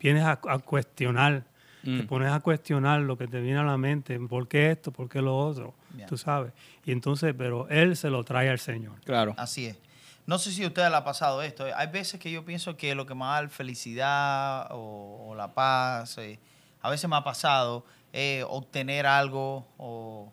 vienes 0.00 0.24
a, 0.24 0.40
a 0.48 0.58
cuestionar, 0.58 1.44
te 1.82 1.90
Mm. 2.02 2.06
pones 2.08 2.30
a 2.30 2.40
cuestionar 2.40 3.00
lo 3.00 3.16
que 3.16 3.26
te 3.26 3.40
viene 3.40 3.58
a 3.58 3.62
la 3.62 3.78
mente, 3.78 4.18
¿por 4.20 4.46
qué 4.48 4.70
esto? 4.72 4.92
¿Por 4.92 5.08
qué 5.08 5.22
lo 5.22 5.36
otro? 5.38 5.72
Tú 6.06 6.18
sabes. 6.18 6.52
Y 6.84 6.92
entonces, 6.92 7.34
pero 7.36 7.68
él 7.70 7.96
se 7.96 8.10
lo 8.10 8.22
trae 8.22 8.50
al 8.50 8.58
Señor. 8.58 9.00
Claro. 9.04 9.34
Así 9.38 9.64
es. 9.66 9.78
No 10.26 10.38
sé 10.38 10.52
si 10.52 10.62
a 10.64 10.68
usted 10.68 10.88
le 10.88 10.94
ha 10.96 11.04
pasado 11.04 11.42
esto. 11.42 11.66
Hay 11.74 11.86
veces 11.88 12.20
que 12.20 12.30
yo 12.30 12.44
pienso 12.44 12.76
que 12.76 12.94
lo 12.94 13.04
que 13.06 13.14
me 13.14 13.24
da 13.24 13.48
felicidad 13.48 14.68
o, 14.70 15.26
o 15.30 15.34
la 15.34 15.52
paz, 15.54 16.18
eh, 16.18 16.38
a 16.82 16.90
veces 16.90 17.08
me 17.10 17.16
ha 17.16 17.24
pasado 17.24 17.84
eh, 18.12 18.44
obtener 18.48 19.06
algo 19.06 19.66
o 19.78 20.32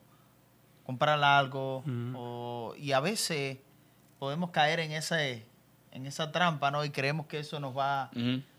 comprar 0.86 1.22
algo. 1.24 1.84
O- 2.16 2.76
y 2.78 2.92
a 2.92 3.00
veces 3.00 3.58
podemos 4.20 4.52
caer 4.52 4.80
en, 4.80 4.92
ese, 4.92 5.46
en 5.92 6.06
esa 6.06 6.32
trampa, 6.32 6.70
¿no? 6.72 6.86
Y 6.86 6.90
creemos 6.92 7.26
que 7.28 7.40
eso 7.40 7.60
nos 7.60 7.76
va, 7.76 8.12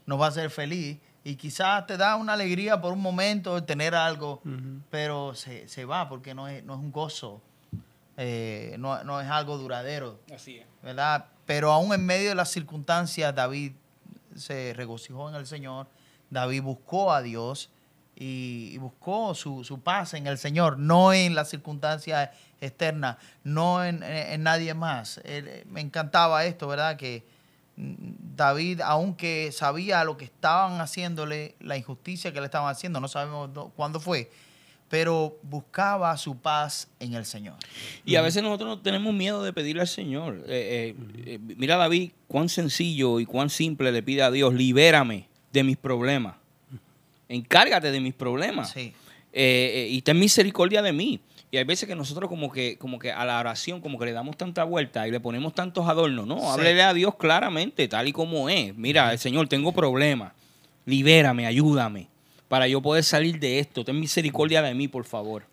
nos 0.07 0.21
va 0.21 0.27
a 0.27 0.29
hacer 0.29 0.51
feliz. 0.51 0.99
Y 1.25 1.37
quizás 1.37 1.87
te 1.87 1.97
da 1.97 2.17
una 2.17 2.33
alegría 2.33 2.81
por 2.81 2.93
un 2.93 3.01
momento 3.03 3.63
tener 3.63 3.95
algo, 3.95 4.41
pero 4.91 5.35
se, 5.35 5.69
se 5.69 5.85
va 5.85 6.09
porque 6.09 6.35
no 6.35 6.49
es, 6.49 6.65
no 6.65 6.75
es 6.75 6.81
un 6.81 6.91
gozo, 6.91 7.43
eh, 8.17 8.77
no, 8.79 9.03
no 9.05 9.21
es 9.21 9.29
algo 9.29 9.59
duradero. 9.59 10.21
Así 10.35 10.59
es. 10.59 10.67
Pero 11.47 11.73
aún 11.73 11.93
en 11.93 12.05
medio 12.05 12.29
de 12.31 12.35
las 12.35 12.51
circunstancias, 12.51 13.35
David 13.35 13.73
se 14.37 14.73
regocijó 14.75 15.29
en 15.29 15.35
el 15.35 15.47
Señor, 15.47 15.87
David 16.31 16.63
buscó 16.63 17.13
a 17.13 17.23
Dios 17.23 17.71
y, 18.17 18.77
buscó 18.79 19.35
su, 19.35 19.65
su 19.65 19.81
paz 19.81 20.15
en 20.15 20.27
el 20.27 20.39
Señor, 20.39 20.79
no 20.79 21.13
en 21.13 21.35
las 21.35 21.49
circunstancias 21.49 22.31
externas, 22.61 23.17
no 23.45 23.85
en, 23.85 24.03
en- 24.03 24.43
nadie 24.43 24.75
más. 24.75 25.21
Eh, 25.25 25.65
me 25.69 25.81
encantaba 25.81 26.45
esto, 26.45 26.67
¿verdad? 26.69 26.97
Que 26.97 27.25
mm, 27.77 27.95
David, 28.37 28.81
aunque 28.83 29.51
sabía 29.53 30.03
lo 30.05 30.17
que 30.17 30.25
estaban 30.25 30.81
haciéndole, 30.81 31.55
la 31.61 31.77
injusticia 31.77 32.33
que 32.33 32.41
le 32.41 32.47
estaban 32.47 32.71
haciendo, 32.71 33.01
no 33.01 33.09
sabemos 33.09 33.51
cuándo 33.77 34.01
fue, 34.01 34.31
pero 34.89 35.39
buscaba 35.43 36.17
su 36.17 36.37
paz 36.39 36.89
en 37.01 37.15
el 37.15 37.25
Señor. 37.25 37.57
Y 38.05 38.17
a 38.17 38.23
veces 38.23 38.43
nosotros 38.43 38.69
no 38.69 38.79
tenemos 38.81 39.13
miedo 39.15 39.43
de 39.43 39.53
pedirle 39.53 39.83
al 39.83 39.89
Señor. 39.89 40.45
Eh, 40.49 40.95
eh, 40.97 41.35
eh, 41.35 41.39
mira 41.57 41.77
David, 41.77 42.13
cuán 42.27 42.49
sencillo 42.49 43.21
y 43.21 43.27
cuán 43.27 43.51
simple 43.51 43.93
le 43.93 44.03
pide 44.03 44.23
a 44.23 44.31
Dios, 44.31 44.55
libérame 44.55 45.29
de 45.53 45.63
mis 45.65 45.77
problemas. 45.77 46.37
Encárgate 47.29 47.91
de 47.91 48.01
mis 48.01 48.15
problemas. 48.15 48.71
Sí. 48.71 48.93
Eh, 49.33 49.89
y 49.91 50.01
ten 50.03 50.19
misericordia 50.19 50.81
de 50.83 50.93
mí. 50.93 51.21
Y 51.51 51.57
hay 51.57 51.65
veces 51.65 51.89
que 51.89 51.95
nosotros 51.95 52.29
como 52.29 52.51
que, 52.53 52.77
como 52.77 52.99
que 52.99 53.11
a 53.11 53.25
la 53.25 53.39
oración 53.41 53.81
como 53.81 53.99
que 53.99 54.05
le 54.07 54.13
damos 54.13 54.37
tanta 54.37 54.65
vuelta 54.65 55.07
y 55.09 55.11
le 55.11 55.21
ponemos 55.21 55.55
tantos 55.55 55.89
adornos. 55.89 56.27
No, 56.27 56.39
Sí. 56.39 56.47
háblele 56.47 56.83
a 56.83 56.93
Dios 56.95 57.15
claramente, 57.17 57.89
tal 57.89 58.09
y 58.09 58.13
como 58.13 58.49
es. 58.51 58.75
Mira, 58.77 59.13
el 59.13 59.19
Señor, 59.19 59.49
tengo 59.49 59.73
problemas. 59.73 60.33
Libérame, 60.85 61.47
ayúdame. 61.47 62.09
Para 62.49 62.67
yo 62.67 62.81
poder 62.81 63.05
salir 63.05 63.39
de 63.39 63.59
esto. 63.59 63.85
Ten 63.85 64.01
misericordia 64.01 64.63
de 64.63 64.75
mí, 64.75 64.89
por 64.89 65.05
favor. 65.05 65.45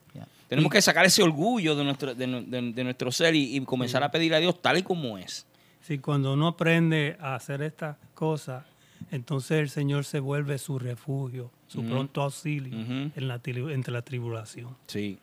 Tenemos 0.48 0.72
que 0.72 0.80
sacar 0.82 1.06
ese 1.06 1.24
orgullo 1.24 1.76
de 1.76 1.84
nuestro, 1.84 2.14
de, 2.14 2.28
de- 2.28 2.72
de 2.72 2.84
nuestro 2.84 3.12
ser 3.12 3.34
y, 3.36 3.58
y 3.58 3.62
comenzar 3.66 4.04
a 4.04 4.12
pedirle 4.12 4.38
a 4.38 4.40
Dios 4.40 4.62
tal 4.62 4.78
y 4.78 4.84
como 4.84 5.18
es. 5.18 5.46
Sí, 5.82 5.98
cuando 5.98 6.34
uno 6.34 6.48
aprende 6.48 7.18
a 7.20 7.34
hacer 7.34 7.64
estas 7.64 7.98
cosas, 8.14 8.64
entonces 9.12 9.60
el 9.60 9.70
Señor 9.70 10.06
se 10.06 10.20
vuelve 10.20 10.60
su 10.60 10.78
refugio, 10.78 11.50
su 11.68 11.84
pronto 11.84 12.22
auxilio 12.22 12.78
en 12.78 13.28
la, 13.28 13.42
entre 13.44 13.92
la 13.92 14.02
tribulación. 14.04 14.76
Sí. 14.88 15.18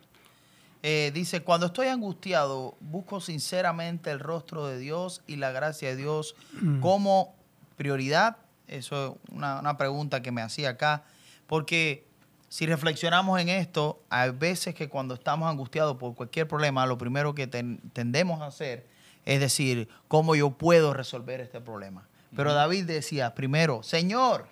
Eh, 0.87 1.11
dice, 1.15 1.41
cuando 1.41 1.65
estoy 1.65 1.87
angustiado, 1.87 2.75
busco 2.79 3.19
sinceramente 3.19 4.11
el 4.11 4.19
rostro 4.19 4.67
de 4.67 4.77
Dios 4.77 5.23
y 5.25 5.37
la 5.37 5.51
gracia 5.51 5.89
de 5.89 5.95
Dios 5.95 6.35
como 6.79 7.33
prioridad. 7.75 8.37
Eso 8.67 9.19
es 9.25 9.31
una, 9.33 9.59
una 9.59 9.77
pregunta 9.77 10.21
que 10.21 10.31
me 10.31 10.41
hacía 10.41 10.69
acá. 10.69 11.03
Porque 11.47 12.05
si 12.49 12.65
reflexionamos 12.65 13.39
en 13.39 13.49
esto, 13.49 14.01
hay 14.09 14.31
veces 14.31 14.73
que 14.75 14.89
cuando 14.89 15.13
estamos 15.13 15.49
angustiados 15.49 15.97
por 15.97 16.15
cualquier 16.15 16.47
problema, 16.47 16.85
lo 16.85 16.97
primero 16.97 17.35
que 17.35 17.47
ten- 17.47 17.79
tendemos 17.93 18.41
a 18.41 18.47
hacer 18.47 18.87
es 19.25 19.39
decir, 19.39 19.89
¿cómo 20.07 20.35
yo 20.35 20.51
puedo 20.51 20.93
resolver 20.93 21.41
este 21.41 21.59
problema? 21.59 22.07
Pero 22.35 22.53
David 22.53 22.85
decía, 22.85 23.33
primero, 23.33 23.81
Señor, 23.81 24.47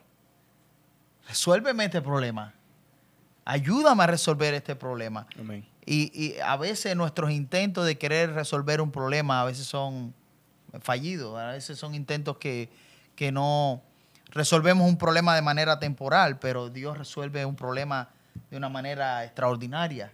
resuélveme 1.27 1.85
este 1.85 2.01
problema. 2.01 2.53
Ayúdame 3.45 4.03
a 4.03 4.07
resolver 4.07 4.53
este 4.53 4.75
problema. 4.75 5.27
Amén. 5.39 5.65
Y, 5.85 6.11
y 6.19 6.39
a 6.39 6.55
veces 6.55 6.95
nuestros 6.95 7.29
intentos 7.31 7.85
de 7.85 7.97
querer 7.97 8.33
resolver 8.33 8.79
un 8.81 8.89
problema 8.91 9.41
a 9.41 9.45
veces 9.45 9.65
son 9.67 10.13
fallidos, 10.79 11.37
a 11.37 11.47
veces 11.51 11.77
son 11.77 11.93
intentos 11.93 12.37
que, 12.37 12.69
que 13.15 13.31
no 13.31 13.81
resolvemos 14.33 14.87
un 14.87 14.97
problema 14.97 15.35
de 15.35 15.41
manera 15.41 15.79
temporal, 15.79 16.37
pero 16.39 16.69
Dios 16.69 16.97
resuelve 16.97 17.45
un 17.45 17.55
problema 17.55 18.09
de 18.51 18.57
una 18.57 18.67
manera 18.69 19.23
extraordinaria, 19.23 20.11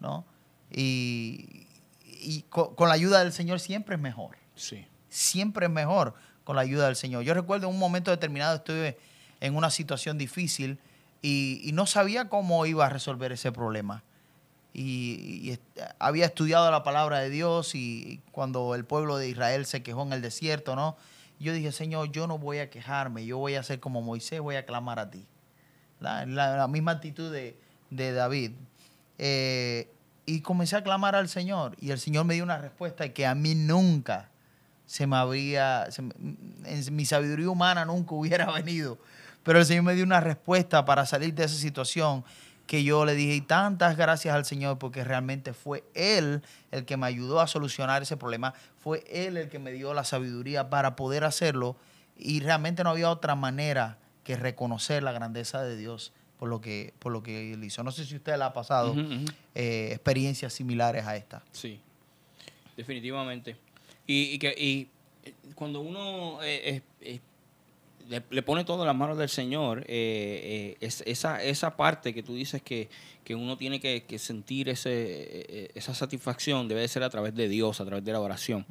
¿no? 0.00 0.24
Y, 0.70 1.66
y 2.04 2.44
co- 2.48 2.74
con, 2.76 2.88
la 2.88 2.94
ayuda 2.94 3.20
del 3.20 3.32
Señor 3.32 3.60
siempre 3.60 3.94
es 3.96 4.00
mejor, 4.00 4.36
Sí. 4.54 4.86
siempre 5.08 5.66
es 5.66 5.72
mejor 5.72 6.14
con 6.44 6.56
la 6.56 6.62
ayuda 6.62 6.86
del 6.86 6.96
Señor. 6.96 7.22
Yo 7.22 7.32
recuerdo 7.34 7.68
en 7.68 7.74
un 7.74 7.78
momento 7.78 8.10
determinado 8.10 8.56
estuve 8.56 8.98
en 9.40 9.56
una 9.56 9.70
situación 9.70 10.18
difícil 10.18 10.78
y, 11.22 11.60
y 11.64 11.72
no 11.72 11.86
sabía 11.86 12.28
cómo 12.28 12.66
iba 12.66 12.86
a 12.86 12.88
resolver 12.88 13.32
ese 13.32 13.52
problema 13.52 14.02
y, 14.72 15.40
y 15.44 15.50
est- 15.52 15.62
había 15.98 16.26
estudiado 16.26 16.70
la 16.70 16.82
palabra 16.82 17.18
de 17.20 17.30
Dios 17.30 17.74
y 17.74 18.20
cuando 18.32 18.74
el 18.74 18.84
pueblo 18.84 19.16
de 19.16 19.28
Israel 19.28 19.66
se 19.66 19.82
quejó 19.82 20.02
en 20.02 20.12
el 20.12 20.22
desierto, 20.22 20.76
¿no? 20.76 20.96
Yo 21.40 21.52
dije, 21.52 21.72
Señor, 21.72 22.12
yo 22.12 22.26
no 22.26 22.38
voy 22.38 22.58
a 22.58 22.70
quejarme, 22.70 23.24
yo 23.26 23.38
voy 23.38 23.54
a 23.54 23.62
ser 23.62 23.80
como 23.80 24.02
Moisés, 24.02 24.40
voy 24.40 24.56
a 24.56 24.66
clamar 24.66 24.98
a 24.98 25.10
ti. 25.10 25.26
La, 25.98 26.24
la- 26.26 26.68
misma 26.68 26.92
actitud 26.92 27.32
de, 27.32 27.58
de 27.90 28.12
David. 28.12 28.52
Eh, 29.18 29.90
y 30.26 30.40
comencé 30.42 30.76
a 30.76 30.82
clamar 30.82 31.14
al 31.14 31.28
Señor 31.28 31.76
y 31.80 31.90
el 31.90 31.98
Señor 31.98 32.24
me 32.24 32.34
dio 32.34 32.44
una 32.44 32.58
respuesta 32.58 33.08
que 33.12 33.26
a 33.26 33.34
mí 33.34 33.54
nunca 33.54 34.28
se 34.86 35.06
me 35.06 35.16
habría, 35.16 35.88
en 36.64 36.96
mi 36.96 37.04
sabiduría 37.04 37.48
humana 37.50 37.84
nunca 37.84 38.14
hubiera 38.14 38.50
venido. 38.52 38.98
Pero 39.42 39.58
el 39.58 39.64
Señor 39.66 39.84
me 39.84 39.94
dio 39.94 40.04
una 40.04 40.20
respuesta 40.20 40.84
para 40.84 41.06
salir 41.06 41.34
de 41.34 41.44
esa 41.44 41.56
situación 41.56 42.22
que 42.70 42.84
yo 42.84 43.04
le 43.04 43.16
dije, 43.16 43.34
y 43.34 43.40
tantas 43.40 43.96
gracias 43.96 44.32
al 44.32 44.44
Señor 44.44 44.78
porque 44.78 45.02
realmente 45.02 45.54
fue 45.54 45.82
Él 45.92 46.40
el 46.70 46.84
que 46.84 46.96
me 46.96 47.08
ayudó 47.08 47.40
a 47.40 47.48
solucionar 47.48 48.00
ese 48.00 48.16
problema, 48.16 48.54
fue 48.78 49.02
Él 49.08 49.36
el 49.36 49.48
que 49.48 49.58
me 49.58 49.72
dio 49.72 49.92
la 49.92 50.04
sabiduría 50.04 50.70
para 50.70 50.94
poder 50.94 51.24
hacerlo 51.24 51.74
y 52.16 52.38
realmente 52.38 52.84
no 52.84 52.90
había 52.90 53.10
otra 53.10 53.34
manera 53.34 53.98
que 54.22 54.36
reconocer 54.36 55.02
la 55.02 55.10
grandeza 55.10 55.64
de 55.64 55.76
Dios 55.76 56.12
por 56.38 56.48
lo 56.48 56.60
que, 56.60 56.94
por 57.00 57.10
lo 57.10 57.24
que 57.24 57.54
Él 57.54 57.64
hizo. 57.64 57.82
No 57.82 57.90
sé 57.90 58.04
si 58.04 58.14
usted 58.14 58.36
le 58.36 58.44
ha 58.44 58.52
pasado 58.52 58.94
eh, 59.56 59.88
experiencias 59.90 60.52
similares 60.52 61.04
a 61.08 61.16
esta. 61.16 61.42
Sí, 61.50 61.80
definitivamente. 62.76 63.56
Y, 64.06 64.34
y 64.34 64.38
que, 64.38 64.54
y 64.56 64.88
eh, 65.24 65.34
cuando 65.56 65.80
uno 65.80 66.38
eh, 66.44 66.82
le, 68.10 68.22
le 68.28 68.42
pone 68.42 68.64
todo 68.64 68.82
en 68.82 68.86
las 68.88 68.96
manos 68.96 69.16
del 69.16 69.28
Señor, 69.28 69.80
eh, 69.86 69.86
eh, 69.88 70.76
es- 70.80 71.02
esa, 71.06 71.42
esa 71.42 71.76
parte 71.76 72.12
que 72.12 72.22
tú 72.22 72.34
dices 72.34 72.60
que, 72.60 72.88
que 73.24 73.34
uno 73.34 73.56
tiene 73.56 73.80
que, 73.80 74.02
que 74.04 74.18
sentir 74.18 74.68
ese, 74.68 74.90
eh, 74.92 75.70
esa 75.74 75.94
satisfacción 75.94 76.68
debe 76.68 76.82
de 76.82 76.88
ser 76.88 77.02
a 77.04 77.08
través 77.10 77.34
de 77.34 77.48
Dios, 77.48 77.80
a 77.80 77.84
través 77.86 78.04
de 78.04 78.12
la 78.12 78.20
oración. 78.20 78.66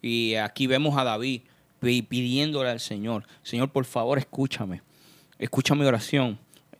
Y 0.00 0.36
aquí 0.36 0.66
vemos 0.66 0.96
a 0.96 1.04
David 1.04 1.42
pi- 1.80 2.02
pidiéndole 2.02 2.70
al 2.70 2.80
Señor, 2.80 3.26
Señor, 3.42 3.70
por 3.70 3.84
favor, 3.84 4.16
escúchame, 4.18 4.80
escucha 5.38 5.74
mi 5.74 5.84
oración, 5.84 6.38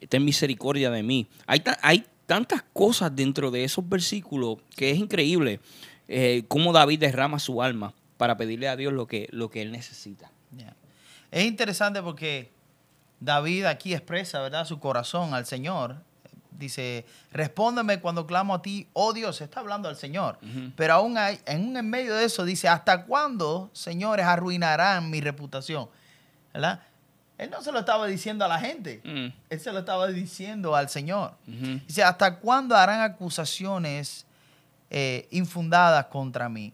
ten 0.09 0.25
misericordia 0.25 0.91
de 0.91 1.03
mí. 1.03 1.27
Hay, 1.47 1.61
ta- 1.61 1.79
hay 1.83 2.05
tantas 2.27 2.63
cosas 2.73 3.15
dentro 3.15 3.51
de 3.51 3.65
esos 3.65 3.87
versículos 3.89 4.59
que 4.77 4.91
es 4.93 4.99
increíble 4.99 5.61
eh, 6.09 6.45
cómo 6.49 6.73
David 6.73 7.01
derrama 7.01 7.39
su 7.39 7.61
alma 7.61 7.93
para 8.17 8.37
pedirle 8.37 8.69
a 8.69 8.77
Dios 8.77 8.93
lo 8.93 9.07
que, 9.07 9.29
lo 9.33 9.51
que 9.51 9.63
él 9.63 9.73
necesita. 9.73 10.31
Es 11.35 11.45
interesante 11.45 12.01
porque 12.03 12.53
David 13.21 13.65
aquí 13.65 13.93
expresa, 13.93 14.41
¿verdad?, 14.41 14.65
su 14.67 14.79
corazón 14.79 15.35
al 15.35 15.47
Señor. 15.47 15.97
Dice, 16.53 17.05
respóndeme 17.33 17.99
cuando 18.01 18.27
clamo 18.27 18.55
a 18.55 18.63
ti, 18.63 18.87
oh 18.93 19.13
Dios, 19.13 19.41
está 19.41 19.59
hablando 19.59 19.89
al 19.89 19.97
Señor. 19.97 20.39
Pero 20.77 20.95
aún 20.95 21.19
hay, 21.19 21.41
en, 21.47 21.77
en 21.77 21.91
medio 21.91 22.15
de 22.15 22.25
eso 22.25 22.45
dice, 22.45 22.69
¿hasta 22.69 23.05
cuándo, 23.05 23.71
señores, 23.73 24.25
arruinarán 24.25 25.11
mi 25.11 25.21
reputación? 25.21 25.89
¿Verdad? 26.53 26.81
Él 27.37 27.51
no 27.51 27.61
se 27.63 27.73
lo 27.73 27.81
estaba 27.81 28.07
diciendo 28.07 28.45
a 28.45 28.49
la 28.49 28.61
gente, 28.61 29.01
Mm, 29.05 29.27
él 29.51 29.61
se 29.61 29.73
lo 29.73 29.81
estaba 29.81 30.07
diciendo 30.07 30.77
al 30.77 30.89
Señor. 30.89 31.35
Dice, 31.47 32.05
¿hasta 32.05 32.39
cuándo 32.39 32.77
harán 32.77 33.01
acusaciones 33.01 34.25
eh, 34.97 35.27
infundadas 35.33 36.07
contra 36.07 36.49
mí. 36.49 36.73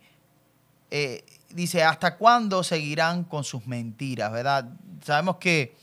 Eh, 0.91 1.25
dice, 1.51 1.83
¿hasta 1.83 2.17
cuándo 2.17 2.63
seguirán 2.63 3.25
con 3.25 3.45
sus 3.45 3.67
mentiras? 3.67 4.31
¿Verdad? 4.33 4.69
Sabemos 5.05 5.37
que 5.37 5.77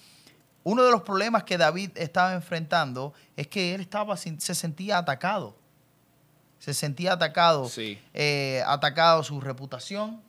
uno 0.63 0.83
de 0.83 0.91
los 0.91 1.01
problemas 1.03 1.43
que 1.43 1.57
David 1.57 1.91
estaba 1.95 2.33
enfrentando 2.33 3.13
es 3.35 3.47
que 3.47 3.73
él 3.75 3.81
estaba, 3.81 4.17
se 4.17 4.37
sentía 4.55 4.97
atacado. 4.97 5.55
Se 6.59 6.73
sentía 6.73 7.13
atacado. 7.13 7.69
Sí. 7.69 7.99
eh, 8.13 8.63
atacado 8.65 9.23
su 9.23 9.39
reputación. 9.41 10.21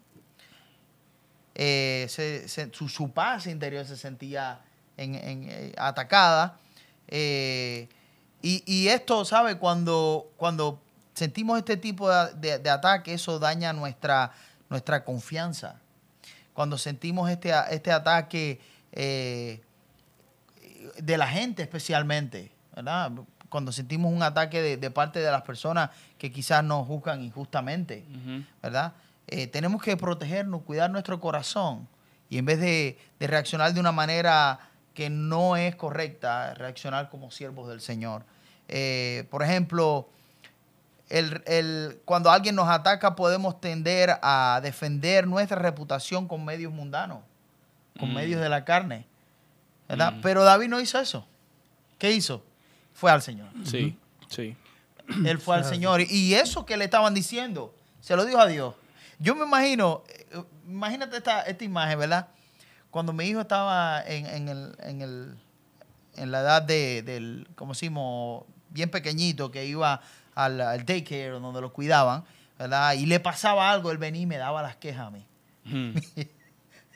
eh, 1.61 2.07
se- 2.09 2.47
se- 2.49 2.73
su, 2.73 2.89
su 2.89 3.11
paz 3.11 3.47
interior 3.49 3.85
se 3.85 3.97
sentía 3.97 4.61
en- 4.97 5.15
en, 5.17 5.47
eh, 5.49 5.73
atacada. 5.77 6.57
eh, 7.09 7.89
y, 8.43 8.63
y 8.67 8.87
esto, 8.89 9.25
¿sabe? 9.25 9.57
Cuando, 9.59 10.31
cuando 10.37 10.81
sentimos 11.15 11.59
este 11.59 11.77
tipo 11.77 12.09
de, 12.09 12.35
de- 12.35 12.59
de 12.61 12.71
ataque, 12.71 13.15
eso 13.15 13.39
daña 13.41 13.73
nuestra, 13.73 14.31
nuestra 14.71 15.05
confianza. 15.05 15.81
Cuando 16.53 16.79
sentimos 16.79 17.31
este, 17.31 17.53
este 17.71 17.93
ataque 17.93 18.61
eh, 18.93 19.61
de 20.99 21.17
la 21.17 21.27
gente 21.27 21.63
especialmente, 21.63 22.51
¿verdad? 22.75 23.13
Cuando 23.49 23.73
sentimos 23.73 24.13
un 24.13 24.23
ataque 24.23 24.61
de, 24.61 24.77
de 24.77 24.91
parte 24.91 25.21
de 25.21 25.31
las 25.31 25.43
personas 25.43 25.91
que 26.19 26.31
quizás 26.31 26.63
nos 26.63 26.87
juzgan 26.87 27.23
injustamente. 27.23 28.05
¿verdad? 28.63 28.93
Eh, 29.27 29.47
tenemos 29.47 29.83
que 29.83 29.97
protegernos, 29.97 30.63
cuidar 30.63 30.91
nuestro 30.91 31.21
corazón 31.21 31.89
y 32.31 32.39
en 32.39 32.45
vez 32.45 32.61
de, 32.61 32.99
de 33.19 33.27
reaccionar 33.27 33.73
de 33.73 33.81
una 33.81 33.93
manera 33.93 34.61
que 34.95 35.11
no 35.11 35.57
es 35.57 35.77
correcta, 35.77 36.55
reaccionar 36.55 37.09
como 37.09 37.31
siervos 37.31 37.69
del 37.69 37.81
Señor. 37.81 38.25
Eh, 38.69 39.27
por 39.31 39.43
ejemplo, 39.43 40.09
el- 41.09 41.43
el- 41.47 42.01
cuando 42.05 42.31
alguien 42.31 42.55
nos 42.55 42.69
ataca 42.69 43.17
podemos 43.17 43.61
tender 43.61 44.19
a 44.23 44.61
defender 44.63 45.27
nuestra 45.27 45.59
reputación 45.59 46.29
con 46.29 46.45
medios 46.45 46.73
mundanos, 46.73 47.21
con 47.99 48.11
Mm. 48.11 48.15
medios 48.15 48.41
de 48.41 48.49
la 48.49 48.65
carne, 48.65 49.07
¿verdad? 49.89 50.13
Mm. 50.15 50.21
Pero 50.21 50.45
David 50.45 50.69
no 50.69 50.81
hizo 50.81 50.99
eso. 51.01 51.27
¿Qué 51.99 52.13
hizo? 52.13 52.45
Fue 52.95 53.11
al 53.11 53.23
Señor. 53.23 53.49
Sí, 53.65 53.97
sí. 54.29 54.57
Él 55.25 55.39
fue 55.39 55.57
al. 55.57 55.65
Señor. 55.65 56.01
Y 56.03 56.35
eso 56.35 56.67
que 56.67 56.77
le 56.77 56.85
estaban 56.85 57.15
diciendo, 57.15 57.75
se 58.01 58.15
lo 58.17 58.25
dijo 58.25 58.39
a 58.41 58.47
Dios. 58.47 58.75
Yo 59.19 59.35
me 59.35 59.45
imagino, 59.45 60.03
eh, 60.09 60.43
imagínate 60.67 61.17
esta, 61.17 61.43
esta 61.43 61.65
imagen, 61.65 61.99
¿verdad? 61.99 62.29
Cuando 62.91 63.13
mi 63.13 63.25
hijo 63.25 63.41
estaba 63.41 64.03
en, 64.07 64.27
en 64.27 64.49
el, 64.49 64.77
en, 64.81 65.03
el, 65.03 65.39
en 66.17 66.31
la 66.31 66.41
edad 66.41 66.63
de, 66.63 67.03
del, 67.03 67.49
como 67.55 67.73
decimos, 67.73 68.45
bien 68.71 68.91
pequeñito, 68.91 69.51
que 69.51 69.65
iba 69.67 70.01
al, 70.45 70.61
al 70.61 70.85
daycare 70.87 71.31
donde 71.31 71.61
lo 71.61 71.73
cuidaban, 71.73 72.25
¿verdad? 72.59 72.95
Y 72.95 73.07
le 73.07 73.21
pasaba 73.21 73.71
algo, 73.71 73.91
él 73.91 73.99
venía 73.99 74.23
y 74.23 74.27
me 74.27 74.37
daba 74.39 74.63
las 74.63 74.77
quejas 74.77 75.07
a 75.07 75.11
mí. 75.11 75.27
Ujú. 75.67 76.01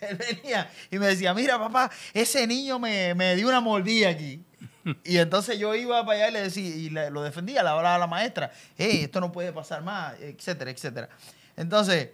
Él 0.02 0.16
venía 0.16 0.68
y 0.90 0.98
me 0.98 1.06
decía, 1.06 1.32
mira 1.32 1.60
papá, 1.60 1.88
ese 2.12 2.44
niño 2.48 2.80
me, 2.80 3.14
me 3.14 3.36
dio 3.36 3.46
una 3.48 3.60
mordida 3.60 4.08
aquí. 4.10 4.42
Y 5.04 5.18
entonces 5.18 5.56
yo 5.60 5.76
iba 5.76 6.04
para 6.04 6.18
allá 6.18 6.28
y 6.28 6.32
le 6.32 6.40
decía, 6.42 6.66
y 6.74 6.90
le- 6.90 7.08
lo 7.10 7.22
defendía, 7.22 7.62
le 7.62 7.68
hablaba 7.68 7.94
a 7.94 7.98
la 7.98 8.08
maestra, 8.08 8.50
hey, 8.76 9.02
esto 9.04 9.20
no 9.20 9.30
puede 9.30 9.52
pasar 9.52 9.80
más, 9.84 10.18
etcétera, 10.20 10.72
etcétera. 10.72 11.08
Entonces, 11.56 12.10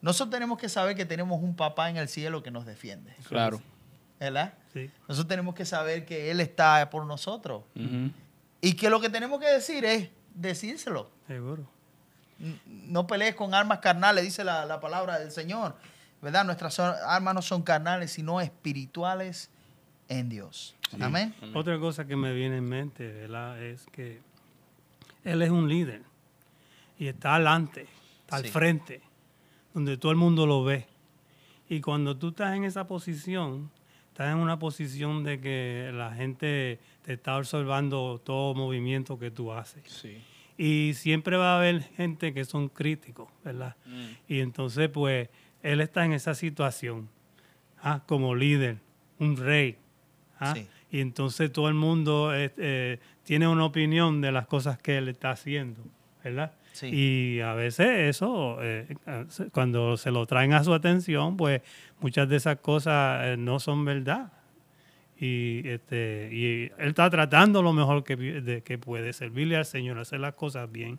nosotros 0.00 0.30
tenemos 0.30 0.56
que 0.58 0.70
saber 0.70 0.96
que 0.96 1.04
tenemos 1.04 1.42
un 1.42 1.54
papá 1.54 1.90
en 1.90 1.98
el 1.98 2.08
cielo 2.08 2.42
que 2.42 2.50
nos 2.50 2.64
defiende, 2.64 3.14
Claro. 3.28 3.60
¿verdad? 4.18 4.54
Sí. 4.72 4.90
Nosotros 5.06 5.28
tenemos 5.28 5.54
que 5.54 5.66
saber 5.66 6.06
que 6.06 6.30
Él 6.30 6.40
está 6.40 6.88
por 6.88 7.04
nosotros. 7.04 7.64
Y 8.62 8.72
que 8.72 8.88
lo 8.88 8.98
que 8.98 9.10
tenemos 9.10 9.38
que 9.38 9.48
decir 9.48 9.84
es 9.84 10.08
decírselo. 10.36 11.10
Seguro. 11.26 11.66
No 12.66 13.06
pelees 13.06 13.34
con 13.34 13.54
armas 13.54 13.78
carnales, 13.80 14.22
dice 14.24 14.44
la, 14.44 14.64
la 14.66 14.78
palabra 14.78 15.18
del 15.18 15.30
Señor. 15.32 15.74
¿Verdad? 16.22 16.44
Nuestras 16.44 16.78
armas 16.80 17.34
no 17.34 17.42
son 17.42 17.62
carnales, 17.62 18.12
sino 18.12 18.40
espirituales 18.40 19.50
en 20.08 20.28
Dios. 20.28 20.74
Amén. 21.00 21.34
Amén. 21.42 21.56
Otra 21.56 21.78
cosa 21.78 22.06
que 22.06 22.16
me 22.16 22.32
viene 22.32 22.58
en 22.58 22.68
mente, 22.68 23.06
¿verdad? 23.12 23.60
Es 23.62 23.86
que 23.92 24.20
él 25.24 25.42
es 25.42 25.50
un 25.50 25.68
líder 25.68 26.02
y 26.98 27.08
está 27.08 27.34
adelante, 27.34 27.86
está 28.20 28.38
Sí. 28.38 28.44
al 28.46 28.50
frente, 28.50 29.02
donde 29.74 29.96
todo 29.96 30.12
el 30.12 30.18
mundo 30.18 30.46
lo 30.46 30.64
ve. 30.64 30.86
Y 31.68 31.80
cuando 31.80 32.16
tú 32.16 32.28
estás 32.28 32.54
en 32.56 32.64
esa 32.64 32.86
posición, 32.86 33.70
estás 34.08 34.28
en 34.32 34.38
una 34.38 34.58
posición 34.58 35.24
de 35.24 35.40
que 35.40 35.90
la 35.92 36.14
gente 36.14 36.80
te 37.02 37.12
está 37.14 37.36
observando 37.36 38.20
todo 38.24 38.54
movimiento 38.54 39.18
que 39.18 39.30
tú 39.30 39.52
haces. 39.52 39.82
Sí. 39.90 40.22
Y 40.58 40.92
siempre 40.94 41.36
va 41.36 41.54
a 41.54 41.58
haber 41.58 41.82
gente 41.82 42.32
que 42.32 42.44
son 42.44 42.68
críticos, 42.68 43.28
¿verdad? 43.44 43.76
Mm. 43.84 44.06
Y 44.28 44.40
entonces, 44.40 44.88
pues, 44.88 45.28
él 45.62 45.80
está 45.80 46.04
en 46.04 46.12
esa 46.12 46.34
situación, 46.34 47.08
¿ah? 47.82 48.02
como 48.06 48.34
líder, 48.34 48.78
un 49.18 49.36
rey. 49.36 49.76
¿ah? 50.38 50.54
Sí. 50.54 50.66
Y 50.90 51.00
entonces 51.00 51.52
todo 51.52 51.68
el 51.68 51.74
mundo 51.74 52.34
eh, 52.34 52.52
eh, 52.56 52.98
tiene 53.24 53.48
una 53.48 53.64
opinión 53.64 54.20
de 54.20 54.32
las 54.32 54.46
cosas 54.46 54.78
que 54.78 54.98
él 54.98 55.08
está 55.08 55.30
haciendo, 55.30 55.82
¿verdad? 56.22 56.52
Sí. 56.76 56.88
Y 56.92 57.40
a 57.40 57.54
veces 57.54 58.14
eso, 58.14 58.58
eh, 58.60 58.96
cuando 59.50 59.96
se 59.96 60.10
lo 60.10 60.26
traen 60.26 60.52
a 60.52 60.62
su 60.62 60.74
atención, 60.74 61.36
pues 61.36 61.62
muchas 62.00 62.28
de 62.28 62.36
esas 62.36 62.58
cosas 62.58 63.24
eh, 63.24 63.36
no 63.38 63.60
son 63.60 63.84
verdad. 63.84 64.30
Y, 65.18 65.66
este, 65.68 66.28
y 66.32 66.64
él 66.78 66.88
está 66.88 67.08
tratando 67.08 67.62
lo 67.62 67.72
mejor 67.72 68.04
que, 68.04 68.16
de- 68.16 68.62
que 68.62 68.76
puede, 68.78 69.12
servirle 69.12 69.56
al 69.56 69.64
Señor, 69.64 69.98
hacer 69.98 70.20
las 70.20 70.34
cosas 70.34 70.70
bien. 70.70 70.98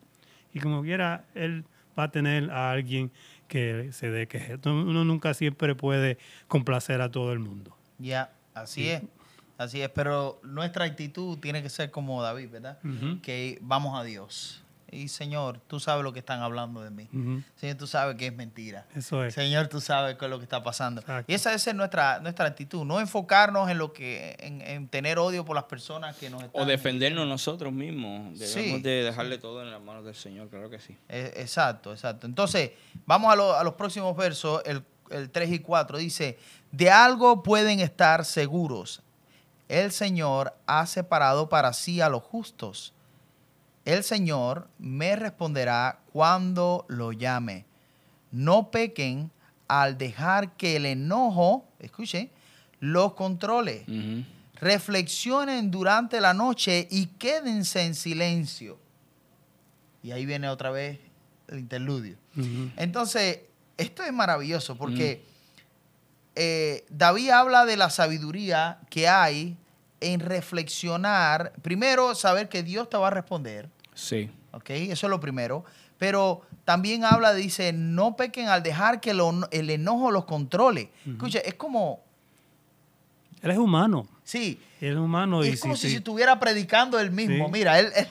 Y 0.53 0.59
como 0.59 0.81
quiera, 0.81 1.25
él 1.35 1.65
va 1.97 2.03
a 2.03 2.11
tener 2.11 2.49
a 2.51 2.71
alguien 2.71 3.11
que 3.47 3.89
se 3.93 4.09
dé 4.09 4.27
que 4.27 4.59
Uno 4.65 5.05
nunca 5.05 5.33
siempre 5.33 5.75
puede 5.75 6.17
complacer 6.47 7.01
a 7.01 7.09
todo 7.11 7.31
el 7.31 7.39
mundo. 7.39 7.75
Ya, 7.99 8.31
así 8.53 8.83
Sí. 8.83 8.89
es. 8.89 9.01
Así 9.57 9.81
es. 9.81 9.89
Pero 9.89 10.39
nuestra 10.43 10.85
actitud 10.85 11.37
tiene 11.39 11.63
que 11.63 11.69
ser 11.69 11.89
como 11.91 12.21
David, 12.21 12.49
¿verdad? 12.51 12.77
Que 13.23 13.57
vamos 13.61 13.99
a 13.99 14.03
Dios. 14.03 14.63
Y 14.89 15.09
Señor, 15.09 15.59
tú 15.67 15.81
sabes 15.81 16.03
lo 16.03 16.13
que 16.13 16.19
están 16.19 16.41
hablando 16.41 16.81
de 16.81 16.89
mí. 16.89 17.09
Señor, 17.57 17.75
tú 17.77 17.87
sabes 17.87 18.15
que 18.15 18.27
es 18.27 18.33
mentira. 18.33 18.85
Eso 18.95 19.23
es. 19.25 19.33
Señor, 19.33 19.67
tú 19.67 19.81
sabes 19.81 20.15
qué 20.17 20.25
es 20.25 20.31
lo 20.31 20.37
que 20.37 20.43
está 20.43 20.63
pasando. 20.63 21.01
Exacto. 21.01 21.29
Y 21.29 21.35
esa, 21.35 21.53
esa 21.53 21.71
es 21.71 21.75
nuestra, 21.75 22.19
nuestra 22.21 22.45
actitud. 22.45 22.85
No 22.85 22.99
enfocarnos 23.01 23.69
en 23.69 23.77
lo 23.79 23.91
que, 23.91 24.37
en, 24.39 24.61
en 24.61 24.87
tener 24.87 25.19
odio 25.19 25.43
por 25.43 25.55
las 25.55 25.65
personas 25.65 26.15
que 26.15 26.29
nos 26.29 26.41
están. 26.41 26.61
O 26.61 26.65
defendernos 26.65 27.27
nosotros 27.27 27.73
mismos. 27.73 28.39
Debemos 28.39 28.49
Sí. 28.77 28.81
de 28.81 29.03
dejarle 29.03 29.37
todo 29.39 29.61
en 29.61 29.71
las 29.71 29.81
manos 29.81 30.05
del 30.05 30.15
Señor, 30.15 30.47
claro 30.49 30.69
que 30.69 30.79
sí. 30.79 30.97
Eh, 31.09 31.33
Exacto, 31.35 31.91
exacto. 31.91 32.25
Entonces, 32.25 32.71
vamos 33.05 33.31
a, 33.31 33.35
lo- 33.35 33.55
a 33.57 33.63
los 33.65 33.73
próximos 33.73 34.15
versos, 34.15 34.61
el, 34.65 34.83
el 35.11 35.29
3 35.29 35.51
y 35.51 35.59
4. 35.59 35.97
Dice, 35.97 36.37
de 36.71 36.89
algo 36.89 37.43
pueden 37.43 37.81
estar 37.81 38.23
seguros. 38.23 39.01
El 39.67 39.91
Señor 39.91 40.53
ha 40.65 40.85
separado 40.85 41.49
para 41.49 41.73
sí 41.73 41.99
a 41.99 42.07
los 42.07 42.23
justos. 42.23 42.93
El 43.87 44.03
Señor 44.03 44.67
me 44.79 45.15
responderá 45.15 46.01
cuando 46.11 46.85
lo 46.89 47.13
llame. 47.13 47.65
No 48.33 48.69
pequen 48.69 49.31
al 49.69 49.97
dejar 49.97 50.57
que 50.57 50.75
el 50.75 50.85
enojo, 50.85 51.65
escuche, 51.79 52.29
los 52.81 53.13
controle. 53.13 53.85
Reflexionen 54.55 55.71
durante 55.71 56.19
la 56.19 56.33
noche 56.33 56.85
y 56.91 57.05
quédense 57.05 57.85
en 57.85 57.95
silencio. 57.95 58.77
Y 60.03 60.11
ahí 60.11 60.25
viene 60.25 60.49
otra 60.49 60.69
vez 60.69 60.99
el 61.47 61.59
interludio. 61.59 62.17
Entonces, 62.75 63.39
esto 63.77 64.03
es 64.03 64.11
maravilloso 64.11 64.75
porque 64.75 65.23
eh, 66.35 66.85
David 66.89 67.29
habla 67.29 67.63
de 67.63 67.77
la 67.77 67.89
sabiduría 67.89 68.81
que 68.89 69.07
hay 69.07 69.55
en 70.01 70.19
reflexionar. 70.19 71.53
Primero, 71.61 72.15
saber 72.15 72.49
que 72.49 72.63
Dios 72.63 72.89
te 72.89 72.97
va 72.97 73.07
a 73.07 73.11
responder. 73.11 73.76
Sí. 73.97 74.29
¿ok? 74.51 74.69
Eso 74.69 75.07
es 75.07 75.09
lo 75.09 75.19
primero. 75.19 75.65
Pero 75.97 76.41
también 76.65 77.03
habla, 77.03 77.33
dice, 77.33 77.73
no 77.73 78.15
pequen 78.15 78.47
al 78.49 78.61
dejar 78.61 79.01
que 79.01 79.13
lo- 79.15 79.47
el 79.51 79.69
enojo 79.71 80.11
los 80.11 80.25
controle. 80.25 80.91
Escucha, 81.07 81.39
es 81.39 81.55
como, 81.55 82.01
Él 83.41 83.51
es 83.51 83.57
humano. 83.57 84.07
sí, 84.23 84.59
Él 84.79 84.91
es 84.93 84.97
humano 84.97 85.43
y 85.43 85.49
es 85.49 85.59
como 85.59 85.75
sí, 85.75 85.83
si 85.83 85.89
sí. 85.89 85.95
estuviera 85.97 86.39
predicando 86.39 86.99
él 86.99 87.09
mismo. 87.11 87.45
Sí. 87.47 87.51
Mira, 87.51 87.79
él, 87.79 87.91
él- 87.95 88.07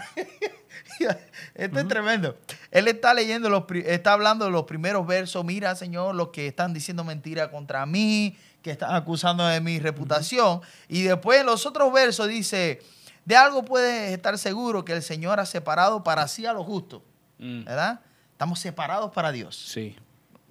esto 1.55 1.79
es 1.81 1.89
tremendo. 1.89 2.37
Él 2.71 2.89
está 2.89 3.15
leyendo 3.15 3.49
los, 3.49 3.65
está 3.85 4.13
hablando 4.15 4.45
de 4.47 4.51
los 4.51 4.65
primeros 4.65 5.07
versos. 5.07 5.45
Mira, 5.45 5.75
Señor, 5.77 6.15
los 6.15 6.29
que 6.29 6.47
están 6.49 6.73
diciendo 6.75 7.05
mentira 7.05 7.51
contra 7.51 7.87
mí, 7.87 8.37
que 8.63 8.71
están 8.73 8.95
acusando 8.95 9.47
de 9.47 9.61
mi 9.61 9.79
reputación. 9.79 10.61
Y 10.89 11.03
después 11.03 11.41
en 11.41 11.47
los 11.47 11.67
otros 11.67 11.93
versos 11.93 12.29
dice, 12.29 12.83
de 13.27 13.37
algo 13.37 13.63
puedes 13.65 14.13
estar 14.13 14.39
seguro 14.39 14.85
que 14.85 14.93
el 14.95 15.03
Señor 15.03 15.39
ha 15.41 15.45
separado 15.47 16.03
para 16.03 16.27
sí 16.29 16.47
a 16.47 16.55
los 16.55 16.65
justos. 16.65 17.03
Mm. 17.39 17.65
¿Verdad? 17.65 18.01
Estamos 18.33 18.59
separados 18.61 19.13
para 19.13 19.33
Dios. 19.33 19.57
Sí. 19.57 19.95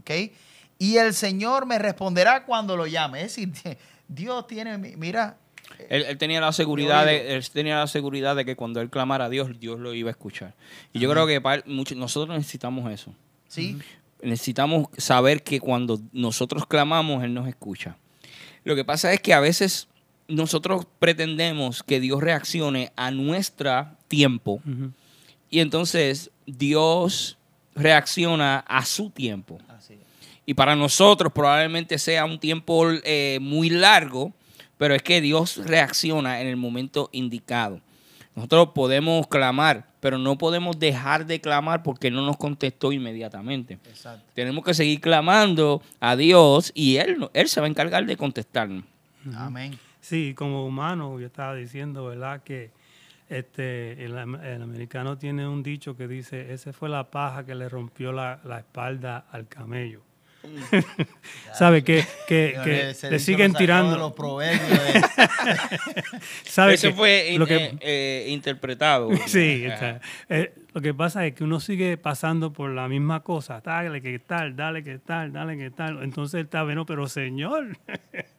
¿ok? 0.01 0.11
Y 0.77 0.97
el 0.97 1.13
Señor 1.15 1.65
me 1.65 1.79
responderá 1.79 2.45
cuando 2.45 2.75
lo 2.77 2.85
llame. 2.85 3.23
Es 3.23 3.35
decir, 3.35 3.51
Dios 4.07 4.45
tiene, 4.45 4.77
mi- 4.77 4.95
mira, 4.95 5.37
Él, 5.89 6.03
él 6.03 6.17
tenía 6.19 6.39
la 6.41 6.51
seguridad 6.51 7.05
de, 7.05 7.35
él 7.35 7.49
tenía 7.49 7.77
la 7.79 7.87
seguridad 7.87 8.35
de 8.35 8.45
que 8.45 8.55
cuando 8.55 8.81
él 8.81 8.89
clamara 8.91 9.25
a 9.25 9.29
Dios, 9.29 9.59
Dios 9.59 9.79
lo 9.79 9.93
iba 9.93 10.09
a 10.09 10.11
escuchar. 10.11 10.53
Y 10.93 10.99
yo 10.99 11.09
creo 11.09 11.25
que 11.25 11.41
para- 11.41 11.63
mucho- 11.65 11.95
nosotros 11.95 12.37
necesitamos 12.37 12.91
eso. 12.91 13.15
¿Sí? 13.47 13.79
Necesitamos 14.21 14.87
saber 14.97 15.43
que 15.43 15.59
cuando 15.59 15.99
nosotros 16.11 16.65
clamamos, 16.65 17.23
Él 17.23 17.33
nos 17.33 17.47
escucha. 17.47 17.95
Lo 18.63 18.75
que 18.75 18.83
pasa 18.83 19.13
es 19.13 19.21
que 19.21 19.33
a 19.33 19.39
veces 19.39 19.87
nosotros 20.27 20.87
pretendemos 20.99 21.83
que 21.83 21.99
Dios 21.99 22.21
reaccione 22.21 22.91
a 22.95 23.11
nuestro 23.11 23.87
tiempo 24.07 24.61
y 25.49 25.59
entonces 25.59 26.31
Dios 26.45 27.37
reacciona 27.75 28.59
a 28.67 28.85
su 28.85 29.09
tiempo. 29.09 29.59
Así 29.67 29.93
es. 29.93 29.99
Y 30.45 30.53
para 30.53 30.75
nosotros 30.75 31.31
probablemente 31.33 31.97
sea 31.97 32.25
un 32.25 32.39
tiempo 32.39 32.87
eh, 33.03 33.39
muy 33.41 33.69
largo, 33.69 34.33
pero 34.77 34.95
es 34.95 35.01
que 35.01 35.21
Dios 35.21 35.57
reacciona 35.65 36.41
en 36.41 36.47
el 36.47 36.57
momento 36.57 37.09
indicado. 37.11 37.81
Nosotros 38.35 38.69
podemos 38.75 39.27
clamar, 39.27 39.87
pero 40.01 40.17
no 40.17 40.37
podemos 40.37 40.77
dejar 40.77 41.25
de 41.25 41.39
clamar 41.39 41.83
porque 41.83 42.11
no 42.11 42.25
nos 42.25 42.35
contestó 42.35 42.91
inmediatamente. 42.91 43.79
Exacto. 43.85 44.25
Tenemos 44.33 44.63
que 44.65 44.73
seguir 44.73 44.99
clamando 44.99 45.81
a 46.01 46.17
Dios 46.17 46.71
y 46.75 46.97
Él, 46.97 47.29
él 47.33 47.47
se 47.47 47.61
va 47.61 47.67
a 47.67 47.69
encargar 47.69 48.05
de 48.05 48.17
contestarnos. 48.17 48.83
Amén. 49.35 49.79
Sí, 50.07 50.35
como 50.35 50.65
humano, 50.67 51.19
yo 51.19 51.25
estaba 51.25 51.55
diciendo, 51.55 52.05
¿verdad? 52.05 52.43
Que 52.43 52.69
este, 53.27 54.05
el, 54.05 54.15
am- 54.19 54.35
el 54.35 54.61
americano 54.61 55.17
tiene 55.17 55.47
un 55.47 55.63
dicho 55.63 55.97
que 55.97 56.07
dice, 56.07 56.53
ese 56.53 56.73
fue 56.73 56.89
la 56.89 57.09
paja 57.09 57.43
que 57.43 57.55
le 57.55 57.67
rompió 57.69 58.11
la, 58.11 58.39
la 58.43 58.59
espalda 58.59 59.25
al 59.31 59.47
camello. 59.47 60.03
¿Sabe? 61.53 61.83
Que, 61.83 62.05
que, 62.27 62.93
le 63.09 63.17
siguen 63.19 63.47
lo 63.47 63.53
los 63.53 63.57
tirando. 63.57 64.13
proverbios 64.13 64.69
de- 64.69 65.01
¿Sabe 66.43 66.75
Eso 66.75 66.89
que 66.89 66.93
fue 66.93 67.35
lo 67.37 67.47
que- 67.47 67.55
eh, 67.55 67.77
eh, 67.81 68.25
interpretado. 68.29 69.09
Sí, 69.25 69.65
está. 69.65 69.99
Eh, 70.29 70.53
lo 70.75 70.81
que 70.81 70.93
pasa 70.93 71.25
es 71.25 71.33
que 71.33 71.43
uno 71.45 71.59
sigue 71.61 71.95
pasando 71.97 72.51
por 72.51 72.69
la 72.69 72.87
misma 72.89 73.21
cosa. 73.21 73.61
Dale 73.61 74.01
que 74.01 74.19
tal, 74.19 74.55
dale 74.57 74.83
que 74.83 74.99
tal, 74.99 75.31
dale 75.31 75.57
que 75.57 75.71
tal. 75.71 76.03
Entonces 76.03 76.33
él 76.35 76.41
está 76.45 76.63
bueno, 76.63 76.85
pero 76.85 77.07
señor. 77.07 77.77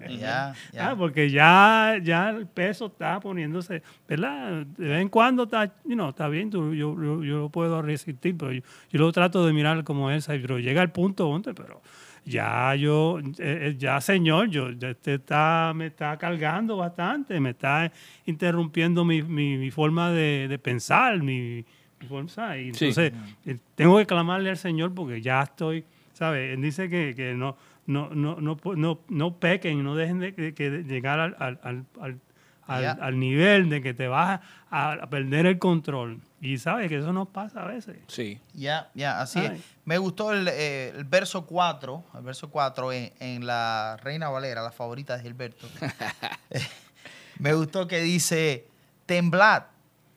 ya, 0.06 0.54
ya. 0.72 0.90
Ah, 0.90 0.94
porque 0.96 1.30
ya, 1.30 1.96
ya 2.02 2.28
el 2.30 2.46
peso 2.46 2.86
está 2.86 3.18
poniéndose, 3.20 3.82
¿verdad? 4.06 4.66
De 4.66 4.86
vez 4.88 5.00
en 5.00 5.08
cuando 5.08 5.44
está, 5.44 5.64
you 5.86 5.94
know, 5.94 6.10
está 6.10 6.28
bien, 6.28 6.50
tú- 6.50 6.74
yo, 6.74 6.94
yo, 7.02 7.24
yo 7.24 7.38
lo 7.38 7.48
puedo 7.48 7.80
resistir, 7.80 8.36
pero 8.36 8.52
yo, 8.52 8.60
yo 8.90 9.00
lo 9.00 9.10
trato 9.12 9.46
de 9.46 9.52
mirar 9.54 9.82
como 9.82 10.10
esa, 10.10 10.32
pero 10.34 10.58
llega 10.58 10.82
el 10.82 10.90
punto 10.90 11.24
donde, 11.28 11.54
pero 11.54 11.80
ya 12.26 12.74
yo, 12.74 13.18
eh, 13.18 13.32
eh, 13.38 13.74
ya 13.78 14.00
señor, 14.00 14.50
yo, 14.50 14.70
ya 14.72 14.90
este 14.90 15.14
está, 15.14 15.72
me 15.74 15.86
está 15.86 16.16
cargando 16.18 16.76
bastante, 16.76 17.40
me 17.40 17.50
está 17.50 17.90
interrumpiendo 18.26 19.04
mi, 19.06 19.22
mi, 19.22 19.56
mi 19.56 19.70
forma 19.70 20.10
de, 20.10 20.46
de 20.48 20.58
pensar, 20.58 21.22
mi, 21.22 21.64
Sí. 22.00 22.86
entonces 22.86 23.12
eh, 23.46 23.58
tengo 23.74 23.96
que 23.98 24.06
clamarle 24.06 24.50
al 24.50 24.56
Señor 24.58 24.94
porque 24.94 25.20
ya 25.22 25.42
estoy, 25.42 25.84
¿sabes? 26.12 26.54
Él 26.54 26.62
dice 26.62 26.88
que, 26.88 27.14
que 27.16 27.34
no, 27.34 27.56
no, 27.86 28.10
no, 28.10 28.36
no, 28.40 28.56
no, 28.76 29.00
no 29.08 29.36
pequen, 29.38 29.82
no 29.82 29.94
dejen 29.94 30.18
de, 30.20 30.32
de 30.32 30.84
llegar 30.84 31.18
al, 31.20 31.36
al, 31.38 31.58
al, 31.62 31.86
al- 32.66 32.98
al- 33.00 33.18
nivel 33.18 33.68
de 33.70 33.80
que 33.80 33.94
te 33.94 34.08
vas 34.08 34.40
a, 34.70 34.92
a 34.94 35.06
perder 35.08 35.46
el 35.46 35.58
control. 35.58 36.20
Y 36.40 36.58
sabes 36.58 36.88
que 36.88 36.98
eso 36.98 37.12
nos 37.12 37.28
pasa 37.28 37.62
a 37.62 37.66
veces. 37.66 37.96
Sí. 38.08 38.38
Ya, 38.54 38.90
ya, 38.94 39.20
así 39.20 39.38
Ay. 39.38 39.56
es. 39.56 39.62
Me 39.84 39.98
gustó 39.98 40.32
el, 40.32 40.48
eh, 40.48 40.92
el 40.96 41.04
verso 41.04 41.46
4, 41.46 42.04
el 42.16 42.22
verso 42.22 42.50
4 42.50 42.92
en, 42.92 43.12
en 43.20 43.46
la 43.46 43.96
Reina 44.02 44.28
Valera, 44.28 44.62
la 44.62 44.72
favorita 44.72 45.16
de 45.16 45.22
Gilberto. 45.22 45.66
Me 47.38 47.52
gustó 47.54 47.86
que 47.86 48.00
dice, 48.00 48.66
temblad 49.06 49.64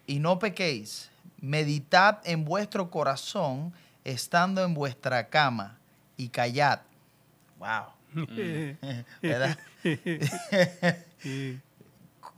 y 0.07 0.19
no 0.19 0.39
pequéis, 0.39 1.08
meditad 1.41 2.19
en 2.23 2.45
vuestro 2.45 2.89
corazón 2.89 3.73
estando 4.03 4.63
en 4.63 4.73
vuestra 4.73 5.29
cama 5.29 5.77
y 6.17 6.29
callad. 6.29 6.79
Wow. 7.57 7.93
¿Verdad? 9.21 9.57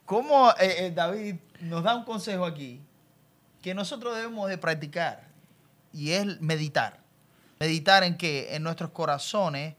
¿Cómo 0.06 0.52
eh, 0.52 0.88
eh, 0.88 0.92
David 0.94 1.36
nos 1.62 1.84
da 1.84 1.96
un 1.96 2.04
consejo 2.04 2.46
aquí 2.46 2.82
que 3.62 3.74
nosotros 3.74 4.16
debemos 4.16 4.50
de 4.50 4.58
practicar? 4.58 5.30
Y 5.94 6.12
es 6.12 6.42
meditar. 6.42 7.00
Meditar 7.60 8.04
en 8.04 8.18
qué? 8.18 8.56
En 8.56 8.64
nuestros 8.64 8.92
corazones. 8.92 9.76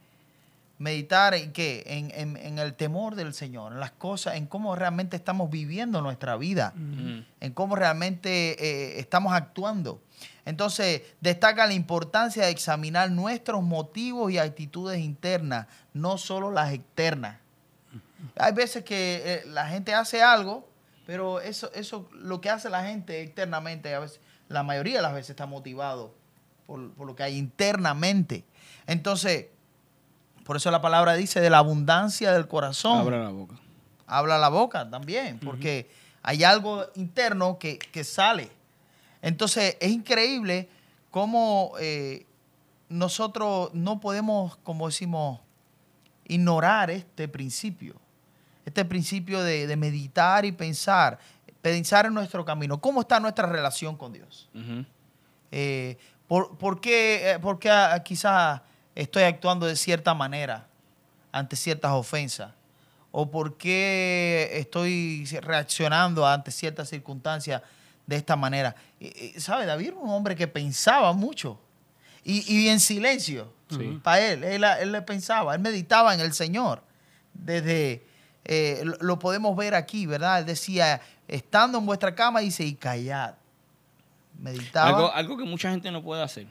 Meditar 0.83 1.35
en 1.35 1.53
qué? 1.53 1.85
En, 1.87 2.11
en- 2.15 2.37
en 2.37 2.59
el 2.59 2.75
temor 2.75 3.15
del 3.15 3.35
Señor, 3.35 3.73
en 3.73 3.79
las 3.81 3.93
cosas, 3.93 4.35
en 4.35 4.47
cómo 4.47 4.75
realmente 4.75 5.17
estamos 5.17 5.49
viviendo 5.49 6.03
nuestra 6.03 6.37
vida, 6.37 6.75
Ujú. 6.77 7.25
en 7.41 7.53
cómo 7.55 7.77
realmente 7.77 8.57
eh, 8.59 8.99
estamos 8.99 9.33
actuando. 9.33 10.03
Entonces, 10.45 11.03
destaca 11.21 11.67
la 11.67 11.75
importancia 11.75 12.45
de 12.47 12.51
examinar 12.51 13.11
nuestros 13.13 13.63
motivos 13.63 14.33
y 14.33 14.39
actitudes 14.39 14.99
internas, 14.99 15.69
no 15.95 16.19
solo 16.19 16.51
las 16.51 16.73
externas. 16.73 17.39
Hay 18.37 18.53
veces 18.53 18.83
que 18.85 19.23
eh, 19.25 19.43
la 19.47 19.69
gente 19.69 19.95
hace 19.95 20.21
algo, 20.23 20.69
pero 21.07 21.41
eso, 21.41 21.71
eso, 21.75 22.09
lo 22.13 22.41
que 22.41 22.51
hace 22.51 22.69
la 22.71 22.85
gente 22.85 23.21
externamente, 23.23 23.95
a 23.95 24.01
veces, 24.01 24.21
la 24.49 24.63
mayoría 24.65 24.97
de 24.97 25.03
las 25.03 25.15
veces 25.15 25.31
está 25.31 25.47
motivado 25.47 26.15
por, 26.67 26.93
por 26.95 27.07
lo 27.07 27.15
que 27.15 27.23
hay 27.23 27.37
internamente. 27.37 28.45
Entonces, 28.87 29.47
por 30.45 30.57
eso 30.57 30.71
la 30.71 30.81
palabra 30.81 31.15
dice 31.15 31.41
de 31.41 31.51
la 31.51 31.59
abundancia 31.59 32.33
del 32.33 32.49
corazón 32.49 32.99
Abra 33.01 33.25
la 33.25 33.31
boca. 33.31 33.55
habla 34.07 34.39
la 34.39 34.49
boca 34.49 34.89
también, 34.91 35.39
porque 35.39 35.91
hay 36.23 36.45
algo 36.45 36.85
interno 36.95 37.59
que, 37.59 37.79
que 37.79 38.05
sale. 38.05 38.51
Entonces, 39.21 39.77
es 39.81 39.91
increíble 39.91 40.69
cómo 41.11 41.73
eh, 41.81 42.27
nosotros 42.89 43.71
no 43.73 44.01
podemos, 44.01 44.57
como 44.59 44.87
decimos, 44.89 45.41
ignorar 46.27 46.91
este 46.91 47.29
principio. 47.29 47.97
Este 48.65 48.85
principio 48.85 49.43
de, 49.43 49.67
de 49.67 49.77
meditar 49.77 50.45
y 50.45 50.53
pensar, 50.53 51.19
pensar 51.61 52.07
en 52.07 52.15
nuestro 52.15 52.45
camino. 52.45 52.81
¿Cómo 52.81 53.01
está 53.01 53.19
nuestra 53.19 53.47
relación 53.47 53.97
con 53.97 54.13
Dios? 54.13 54.49
Eh, 55.51 55.97
¿por, 56.29 56.57
por 56.59 56.81
qué, 56.81 57.33
eh, 57.33 57.39
por 57.39 57.59
qué, 57.59 57.71
ah, 57.71 58.01
quizás 58.05 58.61
estoy 58.95 59.23
actuando 59.25 59.67
de 59.67 59.77
cierta 59.77 60.15
manera 60.15 60.67
ante 61.33 61.57
ciertas 61.57 61.93
ofensas? 61.93 62.53
¿O 63.11 63.31
por 63.31 63.57
qué 63.59 64.51
estoy 64.55 65.27
reaccionando 65.43 66.27
ante 66.27 66.51
ciertas 66.51 66.89
circunstancias 66.89 67.61
de 68.07 68.17
esta 68.17 68.37
manera? 68.37 68.75
Y- 68.99 69.33
y, 69.37 69.41
¿Sabe? 69.41 69.67
David 69.67 69.89
era 69.89 69.97
un 69.97 70.11
hombre 70.11 70.35
que 70.35 70.49
pensaba 70.49 71.13
mucho 71.13 71.59
y, 72.25 72.45
y 72.53 72.69
en 72.69 72.81
silencio. 72.81 73.53
Sí. 73.69 74.01
Para 74.03 74.21
él, 74.21 74.45
él, 74.45 74.65
él 74.65 74.93
le 74.93 75.03
pensaba, 75.03 75.55
él 75.55 75.61
meditaba 75.61 76.15
en 76.15 76.21
el 76.21 76.33
Señor. 76.33 76.83
Desde, 77.35 78.05
eh, 78.45 78.83
lo, 79.01 79.19
podemos 79.19 79.57
ver 79.57 79.75
aquí, 79.75 80.05
¿verdad? 80.07 80.41
Él 80.41 80.47
decía, 80.47 81.01
estando 81.29 81.79
en 81.79 81.87
vuestra 81.87 82.15
cama, 82.15 82.41
dice, 82.41 82.65
y 82.65 82.75
callad. 82.75 83.35
Meditaba. 84.39 84.89
Algo, 84.89 85.13
algo 85.13 85.37
que 85.39 85.45
mucha 85.45 85.71
gente 85.71 85.91
no 85.91 86.03
puede 86.03 86.23
hacer. 86.23 86.47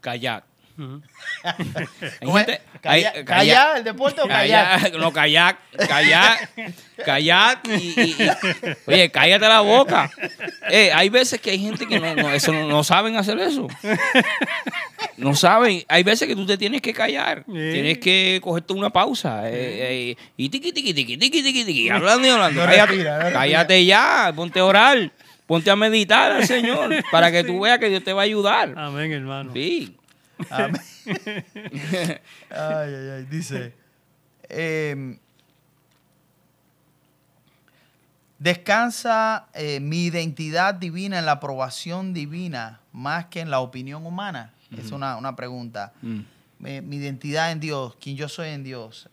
Callar. 0.00 0.44
Ujú. 0.78 1.00
Hay 1.42 1.54
¿Cómo 2.24 2.38
es? 2.38 2.46
Calla- 2.82 3.12
hay- 3.14 3.24
¿Callar 3.24 3.78
el 3.78 3.84
deporte 3.84 4.20
o 4.20 4.28
callar? 4.28 4.80
Callar, 4.80 4.92
no, 5.00 5.12
callar, 5.12 5.58
callar, 5.88 6.48
callar 7.04 7.58
y, 7.64 8.00
y- 8.00 8.16
y- 8.22 8.30
oye, 8.86 9.10
cállate 9.10 9.48
la 9.48 9.60
boca. 9.60 10.10
Eh, 10.70 10.90
hay 10.92 11.08
veces 11.08 11.40
que 11.40 11.50
hay 11.50 11.58
gente 11.58 11.86
que 11.86 11.98
no, 11.98 12.14
no, 12.14 12.30
eso 12.30 12.52
no, 12.52 12.84
saben 12.84 13.16
hacer 13.16 13.38
eso. 13.38 13.66
No 15.16 15.34
saben. 15.34 15.82
Hay 15.88 16.02
veces 16.02 16.28
que 16.28 16.36
tú 16.36 16.44
te 16.44 16.58
tienes 16.58 16.82
que 16.82 16.92
callar. 16.92 17.44
Sí. 17.46 17.52
Tienes 17.52 17.98
que 17.98 18.40
cogerte 18.42 18.72
una 18.74 18.90
pausa. 18.90 19.48
eh, 19.48 19.52
eh, 20.12 20.16
y 20.36 20.48
tiqui, 20.50 20.72
tiqui, 20.72 20.92
tiqui, 20.92 21.16
tiqui, 21.16 21.42
tiqui, 21.42 21.64
tiqui, 21.64 21.88
hablando 21.88 22.26
y 22.26 22.30
hablando. 22.30 22.60
No 22.60 22.66
cállate, 22.66 22.86
respira, 22.92 23.12
no 23.12 23.18
respira. 23.20 23.40
cállate 23.40 23.84
ya, 23.86 24.32
ponte 24.36 24.60
a 24.60 24.64
orar. 24.64 25.10
Ponte 25.46 25.70
a 25.70 25.76
meditar 25.76 26.32
al 26.32 26.44
Señor 26.44 26.92
para 27.12 27.30
que 27.30 27.44
tú 27.44 27.60
veas 27.60 27.78
que 27.78 27.88
Dios 27.88 28.02
te 28.02 28.12
va 28.12 28.22
a 28.22 28.24
ayudar. 28.24 28.74
Amén, 28.76 29.12
hermano. 29.12 29.52
Sí. 29.54 29.95
Amén. 30.50 30.80
ay, 32.50 32.94
ay, 32.94 33.08
ay. 33.10 33.24
Dice, 33.30 33.74
em, 34.48 35.18
descansa 38.38 39.48
eh, 39.54 39.80
mi 39.80 40.04
identidad 40.04 40.74
divina 40.74 41.18
en 41.18 41.26
la 41.26 41.32
aprobación 41.32 42.12
divina 42.12 42.80
más 42.92 43.26
que 43.26 43.40
en 43.40 43.50
la 43.50 43.60
opinión 43.60 44.06
humana. 44.06 44.52
Es 44.76 44.90
una, 44.90 45.16
una 45.16 45.36
pregunta. 45.36 45.92
Mm. 46.02 46.20
Mi, 46.58 46.80
mi 46.80 46.96
identidad 46.96 47.52
en 47.52 47.60
Dios, 47.60 47.96
quien 48.00 48.16
yo 48.16 48.28
soy 48.28 48.48
en 48.48 48.64
Dios, 48.64 49.08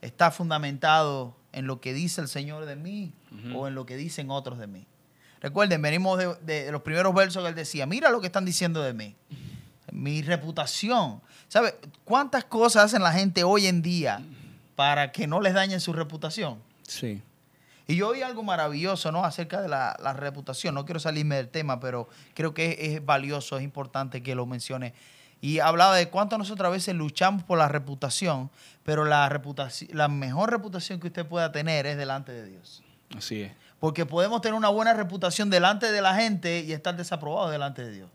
está 0.00 0.30
fundamentado 0.30 1.36
en 1.52 1.66
lo 1.66 1.80
que 1.80 1.94
dice 1.94 2.20
el 2.20 2.28
Señor 2.28 2.66
de 2.66 2.76
mí 2.76 3.12
o 3.54 3.68
en 3.68 3.74
lo 3.74 3.86
que 3.86 3.96
dicen 3.96 4.30
otros 4.30 4.58
de 4.58 4.66
mí. 4.66 4.86
Recuerden, 5.40 5.80
venimos 5.80 6.18
de, 6.18 6.34
de 6.42 6.72
los 6.72 6.82
primeros 6.82 7.14
versos 7.14 7.42
que 7.42 7.48
él 7.48 7.54
decía, 7.54 7.86
mira 7.86 8.10
lo 8.10 8.20
que 8.20 8.26
están 8.26 8.44
diciendo 8.44 8.82
de 8.82 8.92
mí. 8.92 9.16
Mi 9.92 10.22
reputación. 10.22 11.20
¿Sabe 11.48 11.74
cuántas 12.04 12.44
cosas 12.44 12.86
hacen 12.86 13.02
la 13.02 13.12
gente 13.12 13.44
hoy 13.44 13.66
en 13.66 13.82
día 13.82 14.22
para 14.74 15.12
que 15.12 15.26
no 15.26 15.40
les 15.40 15.54
dañen 15.54 15.80
su 15.80 15.92
reputación? 15.92 16.58
Sí. 16.82 17.22
Y 17.86 17.96
yo 17.96 18.08
oí 18.08 18.22
algo 18.22 18.42
maravilloso, 18.42 19.12
¿no? 19.12 19.24
Acerca 19.24 19.60
de 19.60 19.68
la, 19.68 19.96
la 20.02 20.14
reputación. 20.14 20.74
No 20.74 20.84
quiero 20.84 20.98
salirme 20.98 21.36
del 21.36 21.48
tema, 21.48 21.78
pero 21.78 22.08
creo 22.34 22.54
que 22.54 22.72
es, 22.72 22.94
es 22.94 23.04
valioso, 23.04 23.58
es 23.58 23.62
importante 23.62 24.22
que 24.22 24.34
lo 24.34 24.46
mencione. 24.46 24.94
Y 25.42 25.58
hablaba 25.58 25.96
de 25.96 26.08
cuánto 26.08 26.38
nosotros 26.38 26.66
a 26.66 26.70
veces 26.70 26.94
luchamos 26.94 27.42
por 27.42 27.58
la 27.58 27.68
reputación, 27.68 28.50
pero 28.84 29.04
la, 29.04 29.28
reputación, 29.28 29.90
la 29.92 30.08
mejor 30.08 30.50
reputación 30.50 31.00
que 31.00 31.08
usted 31.08 31.26
pueda 31.26 31.52
tener 31.52 31.84
es 31.86 31.96
delante 31.96 32.32
de 32.32 32.46
Dios. 32.46 32.82
Así 33.16 33.42
es. 33.42 33.52
Porque 33.80 34.06
podemos 34.06 34.40
tener 34.40 34.54
una 34.54 34.68
buena 34.68 34.94
reputación 34.94 35.50
delante 35.50 35.90
de 35.90 36.00
la 36.00 36.14
gente 36.14 36.60
y 36.60 36.72
estar 36.72 36.96
desaprobados 36.96 37.50
delante 37.50 37.84
de 37.84 37.90
Dios. 37.90 38.10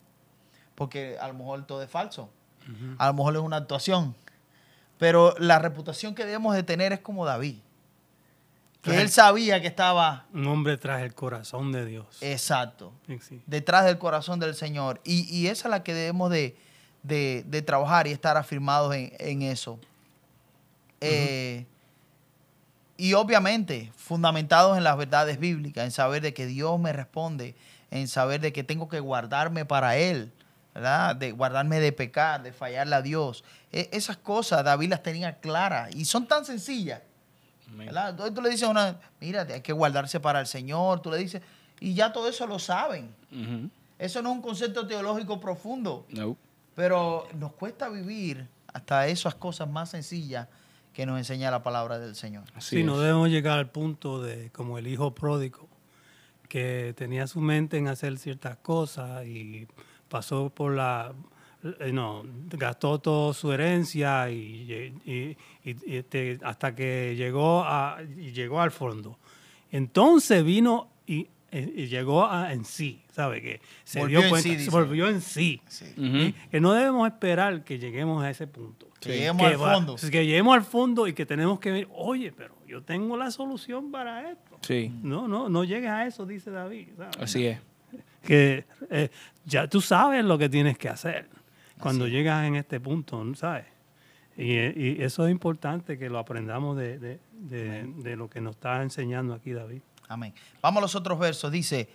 Porque 0.78 1.18
a 1.20 1.28
lo 1.28 1.34
mejor 1.34 1.66
todo 1.66 1.82
es 1.82 1.90
falso. 1.90 2.30
A 3.00 3.08
lo 3.08 3.14
mejor 3.16 3.36
es 3.36 3.42
una 3.42 3.58
actuación. 3.58 4.16
Pero 5.00 5.34
la 5.40 5.58
reputación 5.58 6.14
que 6.14 6.24
debemos 6.26 6.54
de 6.54 6.62
tener 6.64 6.94
es 6.94 7.00
como 7.00 7.26
David. 7.26 7.56
Que 8.84 9.02
él 9.02 9.10
sabía 9.10 9.60
que 9.60 9.68
estaba 9.68 10.28
Un 10.34 10.46
hombre 10.48 10.78
tras 10.78 11.02
el 11.02 11.14
corazón 11.16 11.72
de 11.72 11.86
Dios. 11.86 12.06
exacto, 12.22 12.94
Sí. 13.22 13.42
detrás 13.48 13.84
del 13.86 13.98
corazón 13.98 14.40
del 14.40 14.54
Señor. 14.56 15.02
Y, 15.04 15.24
y 15.36 15.48
esa 15.48 15.68
es 15.68 15.72
la 15.72 15.84
que 15.84 15.94
debemos 15.94 16.30
de, 16.30 16.56
de- 17.04 17.44
de 17.48 17.62
trabajar 17.64 18.08
y 18.08 18.12
estar 18.12 18.38
afirmados 18.38 18.94
en, 18.96 19.12
en 19.20 19.42
eso. 19.42 19.80
Eh, 21.02 21.66
y 22.98 23.14
obviamente, 23.14 23.92
fundamentados 23.96 24.78
en 24.78 24.84
las 24.84 24.96
verdades 24.98 25.40
bíblicas, 25.40 25.84
en 25.86 25.92
saber 25.92 26.22
de 26.22 26.34
que 26.34 26.46
Dios 26.46 26.80
me 26.80 26.94
responde, 26.94 27.56
en 27.92 28.08
saber 28.08 28.42
de 28.42 28.54
que 28.54 28.64
tengo 28.64 28.88
que 28.90 29.00
guardarme 29.00 29.66
para 29.66 29.98
Él, 29.98 30.32
¿verdad? 30.78 31.16
De 31.16 31.32
guardarme 31.32 31.80
de 31.80 31.92
pecar, 31.92 32.44
de 32.44 32.54
fallarle 32.54 32.96
a 32.96 33.02
Dios. 33.02 33.44
E- 33.72 33.90
esas 33.92 34.18
cosas 34.18 34.64
David 34.64 34.90
las 34.90 35.02
tenía 35.04 35.40
claras 35.40 35.94
y 35.96 36.06
son 36.06 36.28
tan 36.28 36.46
sencillas. 36.46 37.02
Amén. 37.68 37.88
¿verdad? 37.88 38.12
Entonces 38.12 38.34
tú 38.36 38.42
le 38.42 38.50
dices 38.50 38.64
a 38.68 38.70
una, 38.70 39.00
mira, 39.20 39.42
hay 39.42 39.62
que 39.62 39.74
guardarse 39.74 40.20
para 40.20 40.40
el 40.40 40.48
Señor, 40.48 41.02
tú 41.02 41.10
le 41.12 41.18
dices, 41.18 41.42
y 41.80 41.94
ya 41.96 42.14
todo 42.14 42.30
eso 42.30 42.46
lo 42.48 42.60
saben. 42.60 43.14
Eso 43.98 44.22
no 44.22 44.30
es 44.30 44.36
un 44.36 44.42
concepto 44.42 44.86
teológico 44.88 45.40
profundo, 45.40 46.06
No. 46.10 46.38
pero 46.76 47.28
nos 47.34 47.54
cuesta 47.54 47.90
vivir 47.90 48.48
hasta 48.72 49.08
esas 49.08 49.34
cosas 49.36 49.68
más 49.68 49.90
sencillas 49.90 50.48
que 50.94 51.06
nos 51.08 51.18
enseña 51.18 51.50
la 51.52 51.64
palabra 51.64 51.98
del 52.00 52.16
Señor. 52.16 52.44
Así 52.56 52.78
Sí, 52.78 52.84
no 52.84 53.00
debemos 53.00 53.30
llegar 53.30 53.58
al 53.58 53.70
punto 53.72 54.22
de 54.22 54.50
como 54.52 54.78
el 54.78 54.86
hijo 54.88 55.14
pródigo, 55.16 55.68
que 56.48 56.94
tenía 56.96 57.28
su 57.28 57.42
mente 57.42 57.78
en 57.78 57.88
hacer 57.88 58.18
ciertas 58.18 58.58
cosas 58.58 59.26
y 59.26 59.68
pasó 60.10 60.50
por 60.50 60.74
la... 60.76 61.14
eh, 61.80 61.92
No, 61.92 62.24
gastó 62.50 63.00
toda 63.00 63.34
su 63.34 63.52
herencia 63.52 64.30
y, 64.30 64.36
y- 65.06 65.12
y- 65.12 65.38
y, 65.86 65.96
este, 65.98 66.40
hasta 66.44 66.74
que 66.76 67.16
llegó, 67.18 67.64
a, 67.66 67.98
y 68.18 68.32
llegó 68.32 68.62
al 68.62 68.72
fondo. 68.72 69.18
Entonces 69.72 70.44
vino 70.44 70.88
y, 71.06 71.28
y 71.52 71.88
llegó 71.88 72.26
a, 72.26 72.54
en 72.54 72.64
sí, 72.66 73.02
¿sabe? 73.12 73.42
Que 73.42 73.62
se 73.84 74.00
Volvió 74.00 74.20
en 74.20 74.24
dio 74.24 74.30
cuenta, 74.32 74.44
sí, 74.50 74.54
se 74.56 74.58
dice. 74.60 74.72
volvió 74.72 75.08
en 75.10 75.22
sí. 75.22 75.62
Que 76.52 76.60
no 76.60 76.74
debemos 76.74 77.08
esperar 77.08 77.64
que 77.64 77.80
lleguemos 77.80 78.24
a 78.24 78.30
ese 78.30 78.48
punto. 78.48 78.88
Que 79.00 79.10
lleguemos 79.10 79.44
al 79.46 79.62
va- 79.62 79.74
fondo. 79.76 79.96
que 79.96 80.26
lleguemos 80.26 80.56
al 80.56 80.64
fondo 80.64 81.08
y 81.08 81.14
que 81.14 81.26
tenemos 81.26 81.60
que 81.60 81.72
ver, 81.72 81.88
oye, 81.94 82.32
pero 82.32 82.56
yo 82.68 82.82
tengo 82.84 83.16
la 83.18 83.30
solución 83.32 83.92
para 83.92 84.32
esto. 84.32 84.58
Sí, 84.62 84.92
No, 85.04 85.28
no, 85.28 85.50
no 85.50 85.64
llegues 85.64 85.90
a 85.90 86.06
eso, 86.08 86.26
dice 86.26 86.50
David. 86.52 86.90
así 87.20 87.46
es. 87.46 87.60
Que 88.28 88.66
eh, 88.92 89.10
ya 89.46 89.68
tú 89.68 89.80
sabes 89.80 90.24
lo 90.26 90.38
que 90.38 90.50
tienes 90.50 90.78
que 90.78 90.90
hacer 90.90 91.30
cuando 91.80 92.08
llegas 92.08 92.46
en 92.46 92.56
este 92.56 92.80
punto, 92.80 93.24
¿no 93.24 93.34
¿sabes? 93.36 93.66
Y, 94.36 94.52
eh, 94.58 94.74
y 94.76 95.02
eso 95.04 95.26
es 95.26 95.32
importante 95.32 95.98
que 95.98 96.10
lo 96.10 96.20
aprendamos 96.20 96.76
de, 96.78 97.00
de- 97.00 97.20
de- 97.32 97.86
de 98.04 98.16
lo 98.18 98.30
que 98.30 98.42
nos 98.42 98.56
está 98.56 98.82
enseñando 98.84 99.34
aquí 99.34 99.54
David. 99.54 99.82
Amén. 100.10 100.34
Vamos 100.62 100.80
a 100.80 100.82
los 100.82 100.96
otros 100.96 101.18
versos. 101.18 101.52
Dice, 101.52 101.88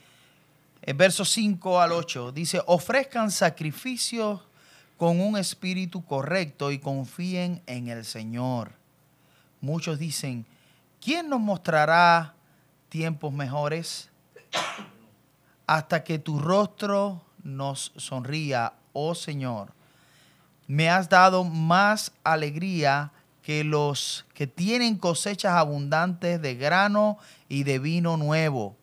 el 0.81 0.95
verso 0.95 1.25
5 1.25 1.81
al 1.81 1.93
8, 1.93 2.33
dice, 2.33 2.61
ofrezcan 2.67 3.31
sacrificios 3.31 4.41
con 4.97 5.21
un 5.21 5.37
espíritu 5.37 6.05
correcto 6.05 6.71
y 6.73 6.79
confíen 6.79 7.61
en 7.67 7.89
el 7.89 8.05
Señor. 8.05 8.73
Muchos 9.61 9.99
dicen, 9.99 10.47
¿quién 11.01 11.29
nos 11.29 11.41
mostrará 11.41 12.35
tiempos 12.89 13.33
mejores? 13.33 14.09
Hasta 15.67 16.05
que 16.05 16.19
tu 16.19 16.39
rostro 16.39 17.23
nos 17.43 17.93
sonría, 17.97 18.75
oh 18.93 19.15
Señor. 19.15 19.73
Me 20.67 20.89
has 20.91 21.09
dado 21.09 21.45
más 21.45 22.13
alegría 22.25 23.13
que 23.43 23.65
los 23.65 24.25
que 24.35 24.47
tienen 24.47 24.97
cosechas 24.97 25.53
abundantes 25.55 26.41
de 26.41 26.55
grano 26.55 27.19
y 27.49 27.65
de 27.65 27.79
vino 27.79 28.17
nuevo. 28.17 28.77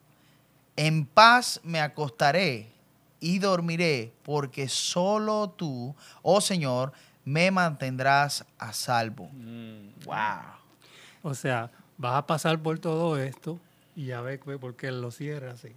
En 0.75 1.05
paz 1.05 1.61
me 1.63 1.79
acostaré 1.79 2.71
y 3.19 3.39
dormiré, 3.39 4.13
porque 4.23 4.69
solo 4.69 5.49
tú, 5.49 5.95
oh 6.21 6.41
Señor, 6.41 6.93
me 7.25 7.51
mantendrás 7.51 8.45
a 8.57 8.73
salvo. 8.73 9.29
Wow. 10.05 10.59
O 11.21 11.33
sea, 11.33 11.69
vas 11.97 12.15
a 12.15 12.25
pasar 12.25 12.59
por 12.59 12.79
todo 12.79 13.17
esto 13.17 13.59
y 13.95 14.07
ya 14.07 14.21
ves 14.21 14.39
por 14.39 14.75
qué 14.75 14.91
lo 14.91 15.11
cierra 15.11 15.51
así. 15.51 15.69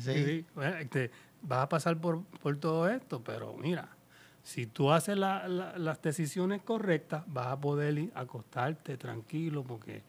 Sí. 0.00 0.24
Sí, 0.24 0.46
bueno, 0.54 0.76
este, 0.78 1.10
vas 1.42 1.60
a 1.64 1.68
pasar 1.68 1.96
por, 1.98 2.22
por 2.42 2.56
todo 2.56 2.88
esto, 2.88 3.22
pero 3.22 3.54
mira, 3.56 3.88
si 4.44 4.66
tú 4.66 4.90
haces 4.92 5.16
la- 5.16 5.46
la- 5.48 5.76
las 5.78 6.00
decisiones 6.02 6.62
correctas, 6.62 7.22
vas 7.26 7.48
a 7.48 7.60
poder 7.60 7.98
ir 7.98 8.12
acostarte 8.14 8.96
tranquilo 8.96 9.62
porque 9.64 10.02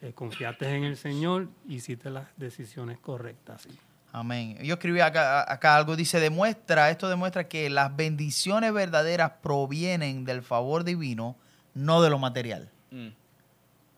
eh, 0.00 0.12
confiaste 0.14 0.68
en 0.68 0.84
el 0.84 0.96
Señor 0.98 1.48
y 1.66 1.76
hiciste 1.76 2.10
las 2.10 2.26
decisiones 2.36 2.98
correctas. 2.98 3.62
sí. 3.62 3.70
Amén. 4.16 4.56
Yo 4.62 4.74
escribí 4.74 5.00
acá, 5.00 5.50
acá 5.52 5.74
algo, 5.74 5.96
dice, 5.96 6.20
demuestra, 6.20 6.88
esto 6.90 7.08
demuestra 7.08 7.48
que 7.48 7.68
las 7.68 7.96
bendiciones 7.96 8.72
verdaderas 8.72 9.32
provienen 9.42 10.24
del 10.24 10.42
favor 10.42 10.84
divino, 10.84 11.34
no 11.74 12.00
de 12.00 12.10
lo 12.10 12.18
material. 12.20 12.70
Mm. 12.92 13.08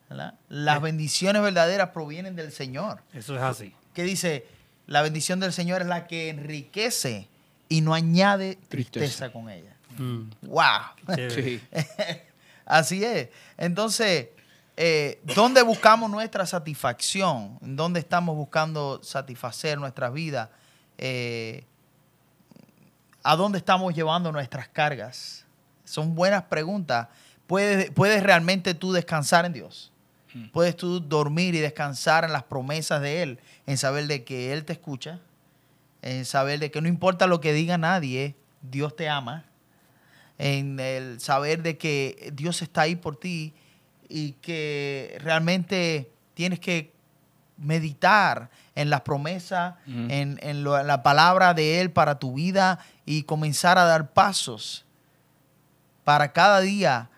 ¿verdad? 0.09 0.33
Las 0.49 0.81
bendiciones 0.81 1.41
verdaderas 1.41 1.89
provienen 1.89 2.35
del 2.35 2.51
Señor. 2.51 3.01
Eso 3.13 3.35
es 3.35 3.41
así. 3.43 3.75
que 3.93 4.03
dice, 4.03 4.47
la 4.87 5.01
bendición 5.01 5.39
del 5.39 5.53
Señor 5.53 5.81
es 5.81 5.87
la 5.87 6.07
que 6.07 6.29
enriquece 6.29 7.27
y 7.69 7.81
no 7.81 7.93
añade 7.93 8.57
tristeza, 8.69 9.05
Tristeza. 9.05 9.31
con 9.31 9.49
ella. 9.49 9.75
Mm, 9.97 10.29
¡Wow! 10.43 10.81
Sí. 11.29 11.61
Así 12.65 13.03
es. 13.03 13.29
Entonces, 13.57 14.27
eh, 14.75 15.19
¿dónde 15.23 15.61
buscamos 15.61 16.09
nuestra 16.09 16.45
satisfacción? 16.45 17.57
¿Dónde 17.61 17.99
estamos 17.99 18.35
buscando 18.35 19.01
satisfacer 19.03 19.77
nuestras 19.77 20.11
vidas? 20.13 20.49
Eh, 20.97 21.63
¿A 23.23 23.35
dónde 23.35 23.57
estamos 23.57 23.93
llevando 23.93 24.31
nuestras 24.31 24.67
cargas? 24.67 25.45
Son 25.83 26.15
buenas 26.15 26.43
preguntas. 26.43 27.07
¿Puedes, 27.47 27.91
¿Puedes 27.91 28.21
realmente 28.23 28.73
tú 28.73 28.91
descansar 28.91 29.45
en 29.45 29.53
Dios? 29.53 29.91
Puedes 30.53 30.75
tú 30.75 30.99
dormir 30.99 31.55
y 31.55 31.59
descansar 31.59 32.23
en 32.25 32.31
las 32.33 32.43
promesas 32.43 33.01
de 33.01 33.21
Él, 33.23 33.39
en 33.65 33.77
saber 33.77 34.07
de 34.07 34.23
que 34.23 34.53
Él 34.53 34.65
te 34.65 34.73
escucha, 34.73 35.19
en 36.01 36.25
saber 36.25 36.59
de 36.59 36.71
que 36.71 36.81
no 36.81 36.87
importa 36.87 37.27
lo 37.27 37.41
que 37.41 37.53
diga 37.53 37.77
nadie, 37.77 38.35
Dios 38.61 38.95
te 38.95 39.09
ama, 39.09 39.45
en 40.37 40.79
el 40.79 41.19
saber 41.19 41.63
de 41.63 41.77
que 41.77 42.31
Dios 42.33 42.61
está 42.61 42.81
ahí 42.81 42.95
por 42.95 43.15
ti 43.19 43.53
y 44.09 44.33
que 44.33 45.17
realmente 45.21 46.11
tienes 46.33 46.59
que 46.59 46.93
meditar 47.57 48.49
en 48.75 48.89
las 48.91 49.01
promesas, 49.01 49.73
Ujú. 49.87 49.97
en, 50.09 50.39
en 50.43 50.63
lo- 50.63 50.79
en 50.79 50.85
la 50.87 51.01
palabra 51.01 51.53
de 51.55 51.81
Él 51.81 51.91
para 51.91 52.19
tu 52.19 52.33
vida 52.33 52.77
y 53.05 53.23
comenzar 53.23 53.77
a 53.79 53.85
dar 53.85 54.13
pasos 54.13 54.85
para 56.03 56.31
cada 56.33 56.61
día 56.61 57.09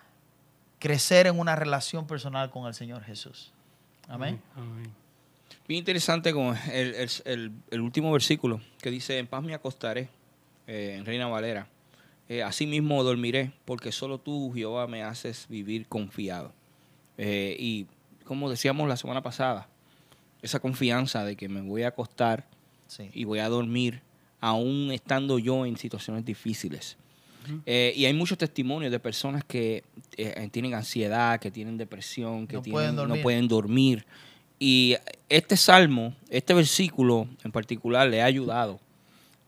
crecer 0.80 1.28
en 1.28 1.38
una 1.38 1.54
relación 1.54 2.06
personal 2.08 2.50
con 2.50 2.66
el 2.66 2.74
Señor 2.74 3.04
Jesús. 3.04 3.52
Amén. 4.08 4.40
Amén. 4.56 4.90
Bien 5.68 5.78
interesante 5.78 6.32
con 6.32 6.56
el, 6.72 6.94
el- 6.94 7.10
el- 7.26 7.52
el 7.70 7.80
último 7.80 8.10
versículo 8.10 8.60
que 8.82 8.90
dice, 8.90 9.18
en 9.18 9.28
paz 9.28 9.42
me 9.44 9.54
acostaré, 9.54 10.08
eh, 10.66 10.96
en 10.98 11.04
Reina 11.06 11.28
Valera. 11.28 11.68
Eh, 12.28 12.42
así 12.42 12.66
mismo 12.66 13.02
dormiré, 13.04 13.52
porque 13.64 13.92
solo 13.92 14.18
tú, 14.18 14.52
Jehová, 14.52 14.86
me 14.88 15.02
haces 15.04 15.46
vivir 15.48 15.86
confiado. 15.86 16.52
Eh, 17.18 17.56
y 17.58 17.86
como 18.24 18.50
decíamos 18.50 18.88
la 18.88 18.96
semana 18.96 19.22
pasada, 19.22 19.68
esa 20.42 20.58
confianza 20.60 21.24
de 21.24 21.36
que 21.36 21.48
me 21.48 21.60
voy 21.60 21.82
a 21.82 21.88
acostar 21.88 22.46
Sí. 22.86 23.10
y 23.14 23.24
voy 23.24 23.38
a 23.40 23.48
dormir, 23.48 24.02
aún 24.40 24.90
estando 24.92 25.38
yo 25.38 25.66
en 25.66 25.76
situaciones 25.76 26.24
difíciles. 26.24 26.96
Eh, 27.66 27.92
y 27.96 28.04
hay 28.04 28.12
muchos 28.12 28.38
testimonios 28.38 28.92
de 28.92 28.98
personas 29.00 29.42
que 29.44 29.82
eh, 30.16 30.48
tienen 30.52 30.74
ansiedad, 30.74 31.40
que 31.40 31.50
tienen 31.50 31.76
depresión, 31.78 32.46
que 32.46 32.56
No 32.56 32.62
tienen- 32.62 32.72
pueden 32.74 32.94
no 32.96 33.02
dormir. 33.02 33.22
pueden 33.22 33.48
dormir. 33.48 34.06
Y 34.58 34.96
este 35.28 35.56
salmo, 35.56 36.14
este 36.28 36.52
versículo 36.54 37.26
en 37.44 37.50
particular, 37.52 38.08
le 38.08 38.20
ha 38.22 38.26
ayudado 38.26 38.78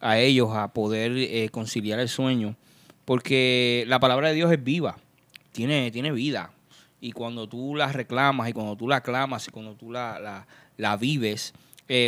a 0.00 0.18
ellos 0.18 0.48
a 0.52 0.72
poder 0.72 1.12
eh, 1.16 1.48
conciliar 1.50 1.98
el 2.00 2.08
sueño, 2.08 2.56
porque 3.04 3.84
la 3.88 4.00
palabra 4.00 4.28
de 4.28 4.34
Dios 4.34 4.50
es 4.52 4.62
viva, 4.62 4.96
tiene, 5.52 5.90
tiene 5.90 6.12
vida. 6.12 6.50
Y 7.00 7.12
cuando 7.12 7.48
tú 7.48 7.74
la 7.76 7.92
reclamas 7.92 8.48
y 8.48 8.52
cuando 8.52 8.76
tú 8.76 8.88
la 8.88 9.00
clamas 9.02 9.46
y 9.48 9.50
cuando 9.50 9.74
tú 9.74 9.90
la, 9.92 10.18
la, 10.20 10.46
la 10.76 10.96
vives, 10.96 11.52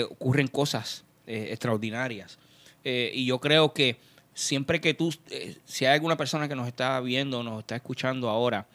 ocurren 0.09 0.47
cosas 0.49 1.05
extraordinarias. 1.27 2.39
Y 2.85 3.25
yo 3.27 3.41
creo 3.41 3.73
que 3.75 3.97
siempre 4.35 4.81
que 4.81 4.93
tú, 4.95 5.15
eh, 5.31 5.57
si 5.65 5.85
hay 5.87 5.95
alguna 5.95 6.17
persona 6.17 6.49
que 6.49 6.55
nos 6.57 6.67
está 6.69 7.01
viendo, 7.01 7.43
nos 7.43 7.61
está 7.61 7.77
escuchando 7.77 8.29
ahora, 8.29 8.67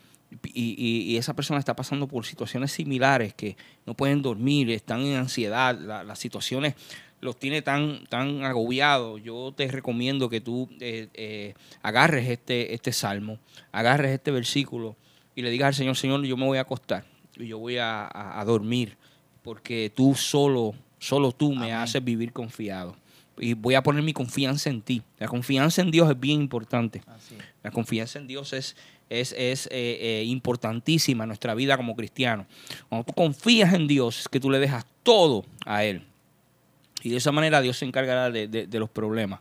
y, 0.43 0.75
y- 0.77 1.01
y 1.13 1.17
esa 1.17 1.33
persona 1.35 1.59
está 1.59 1.75
pasando 1.75 2.07
por 2.07 2.25
situaciones 2.25 2.71
similares, 2.71 3.33
que 3.33 3.57
no 3.85 3.93
pueden 3.95 4.21
dormir, 4.21 4.69
están 4.71 5.01
en 5.01 5.17
ansiedad, 5.17 5.77
la- 5.79 6.03
las 6.03 6.19
situaciones 6.19 6.75
los 7.21 7.37
tiene 7.37 7.61
tan, 7.61 8.05
tan 8.05 8.43
agobiados, 8.45 9.21
yo 9.23 9.53
te 9.55 9.67
recomiendo 9.67 10.29
que 10.29 10.39
tú 10.39 10.69
eh, 10.79 11.09
eh, 11.15 11.53
agarres 11.81 12.29
este, 12.29 12.73
este 12.73 12.93
salmo, 12.93 13.39
agarres 13.73 14.11
este 14.11 14.31
versículo 14.31 14.95
y 15.35 15.41
le 15.41 15.49
digas 15.49 15.67
al 15.69 15.73
Señor, 15.75 15.97
Señor, 15.97 16.23
yo 16.23 16.37
me 16.37 16.45
voy 16.45 16.57
a 16.59 16.61
acostar 16.61 17.03
y 17.35 17.47
yo 17.47 17.57
voy 17.59 17.77
a, 17.77 18.03
a- 18.05 18.39
a 18.39 18.45
dormir, 18.45 18.95
porque 19.43 19.91
tú 19.93 20.15
solo, 20.15 20.75
solo 20.99 21.31
tú 21.33 21.51
me 21.53 21.71
Amén. 21.73 21.73
haces 21.75 22.03
vivir 22.03 22.31
confiado. 22.31 22.95
Y 23.39 23.53
voy 23.53 23.75
a 23.75 23.83
poner 23.83 24.03
mi 24.03 24.13
confianza 24.13 24.69
en 24.69 24.81
ti. 24.81 25.01
La 25.17 25.27
confianza 25.27 25.81
en 25.81 25.91
Dios 25.91 26.09
es 26.09 26.19
bien 26.19 26.41
importante. 26.41 27.01
Así 27.07 27.35
es. 27.35 27.43
La 27.63 27.71
confianza 27.71 28.19
en 28.19 28.27
Dios 28.27 28.53
es, 28.53 28.75
es, 29.09 29.33
es 29.37 29.67
eh, 29.67 29.97
eh, 30.21 30.23
importantísima 30.27 31.23
en 31.23 31.29
nuestra 31.29 31.53
vida 31.55 31.77
como 31.77 31.95
cristianos. 31.95 32.45
Cuando 32.89 33.05
tú 33.05 33.13
confías 33.13 33.73
en 33.73 33.87
Dios, 33.87 34.21
es 34.21 34.27
que 34.27 34.39
tú 34.39 34.49
le 34.49 34.59
dejas 34.59 34.85
todo 35.03 35.45
a 35.65 35.83
Él. 35.83 36.03
Y 37.01 37.09
de 37.09 37.17
esa 37.17 37.31
manera 37.31 37.61
Dios 37.61 37.77
se 37.77 37.85
encargará 37.85 38.29
de, 38.29 38.47
de- 38.47 38.67
de 38.67 38.79
los 38.79 38.89
problemas. 38.89 39.39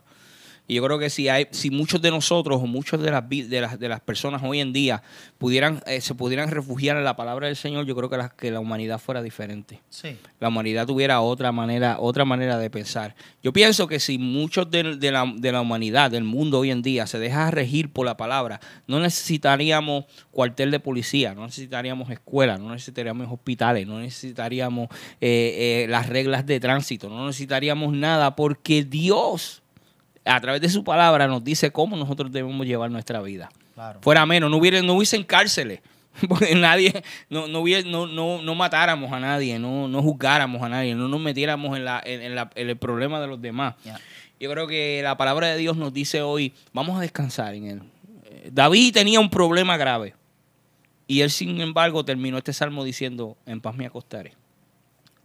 Y 0.69 0.75
yo 0.75 0.83
creo 0.83 0.99
que 0.99 1.09
si 1.09 1.27
hay, 1.27 1.47
si 1.49 1.71
muchos 1.71 1.99
de 2.01 2.11
nosotros 2.11 2.61
o 2.61 2.67
muchas 2.67 3.01
de 3.01 3.09
las, 3.11 3.27
de 3.27 3.59
las, 3.59 3.79
de 3.79 3.89
las 3.89 3.99
personas 3.99 4.41
hoy 4.45 4.59
en 4.59 4.71
día 4.71 5.01
pudieran, 5.39 5.81
eh, 5.87 5.99
se 5.99 6.13
pudieran 6.13 6.49
refugiar 6.51 6.95
en 6.95 7.03
la 7.03 7.15
palabra 7.15 7.47
del 7.47 7.55
Señor, 7.55 7.85
yo 7.87 7.95
creo 7.95 8.07
que 8.09 8.17
la, 8.17 8.29
que 8.29 8.51
la 8.51 8.59
humanidad 8.59 8.99
fuera 8.99 9.21
diferente 9.23 9.81
Sí. 9.89 10.15
la 10.39 10.47
humanidad 10.49 10.85
tuviera 10.85 11.21
otra 11.21 11.51
manera, 11.51 11.97
otra 11.99 12.23
manera 12.23 12.57
de 12.59 12.69
pensar. 12.69 13.15
Yo 13.41 13.51
pienso 13.51 13.87
que 13.87 13.99
si 13.99 14.19
muchos 14.19 14.69
de, 14.69 14.95
de 14.95 15.11
la, 15.11 15.25
de 15.35 15.51
la 15.51 15.61
humanidad, 15.61 16.11
del 16.11 16.23
mundo 16.23 16.59
hoy 16.59 16.69
en 16.69 16.83
día, 16.83 17.07
se 17.07 17.17
deja 17.17 17.49
regir 17.49 17.91
por 17.91 18.05
la 18.05 18.15
palabra, 18.15 18.59
no 18.85 18.99
necesitaríamos 18.99 20.05
cuartel 20.29 20.69
de 20.69 20.79
policía, 20.79 21.33
no 21.33 21.45
necesitaríamos 21.45 22.11
escuelas, 22.11 22.59
no 22.59 22.71
necesitaríamos 22.71 23.27
hospitales, 23.31 23.87
no 23.87 23.99
necesitaríamos 23.99 24.87
eh, 25.19 25.83
eh, 25.83 25.87
las 25.89 26.07
reglas 26.07 26.45
de 26.45 26.59
tránsito, 26.59 27.09
no 27.09 27.25
necesitaríamos 27.25 27.93
nada, 27.93 28.35
porque 28.35 28.83
Dios, 28.83 29.63
a 30.35 30.39
través 30.41 30.61
de 30.61 30.69
su 30.69 30.83
palabra, 30.83 31.27
nos 31.27 31.43
dice 31.43 31.71
cómo 31.71 31.95
nosotros 31.95 32.31
debemos 32.31 32.65
llevar 32.65 32.89
nuestra 32.91 33.21
vida 33.21 33.49
Claro. 33.75 33.99
fuera 34.01 34.25
menos, 34.25 34.49
no 34.51 34.57
hubiera, 34.57 34.81
no 34.81 34.93
hubiesen 34.93 35.23
cárceles. 35.23 35.79
Porque 36.27 36.53
nadie, 36.55 37.03
no, 37.29 37.47
no, 37.47 37.59
hubiera- 37.59 37.87
no, 37.89 38.07
no, 38.07 38.41
no 38.41 38.55
matáramos 38.55 39.11
a 39.11 39.19
nadie, 39.19 39.57
no, 39.59 39.87
no 39.87 40.01
juzgáramos 40.01 40.61
a 40.61 40.67
nadie, 40.69 40.93
no 40.95 41.07
nos 41.07 41.19
metiéramos 41.21 41.77
en, 41.77 41.85
la, 41.85 42.01
en, 42.05 42.21
en 42.21 42.35
la- 42.35 42.49
en 42.55 42.69
el 42.69 42.77
problema 42.77 43.21
de 43.21 43.27
los 43.27 43.41
demás. 43.41 43.75
Ya. 43.85 43.99
Yo 44.39 44.49
creo 44.51 44.67
que 44.67 45.01
la 45.03 45.15
palabra 45.17 45.47
de 45.47 45.57
Dios 45.57 45.77
nos 45.77 45.93
dice 45.93 46.21
hoy, 46.21 46.53
vamos 46.73 46.97
a 46.97 47.01
descansar 47.01 47.53
en 47.55 47.65
él. 47.65 47.81
Eh, 48.25 48.49
David 48.51 48.93
tenía 48.93 49.19
un 49.19 49.29
problema 49.29 49.77
grave. 49.77 50.15
Y 51.07 51.21
él, 51.21 51.29
sin 51.31 51.59
embargo, 51.61 52.03
terminó 52.05 52.37
este 52.37 52.53
salmo 52.53 52.83
diciendo, 52.83 53.37
en 53.45 53.61
paz 53.61 53.75
me 53.75 53.85
acostaré. 53.85 54.33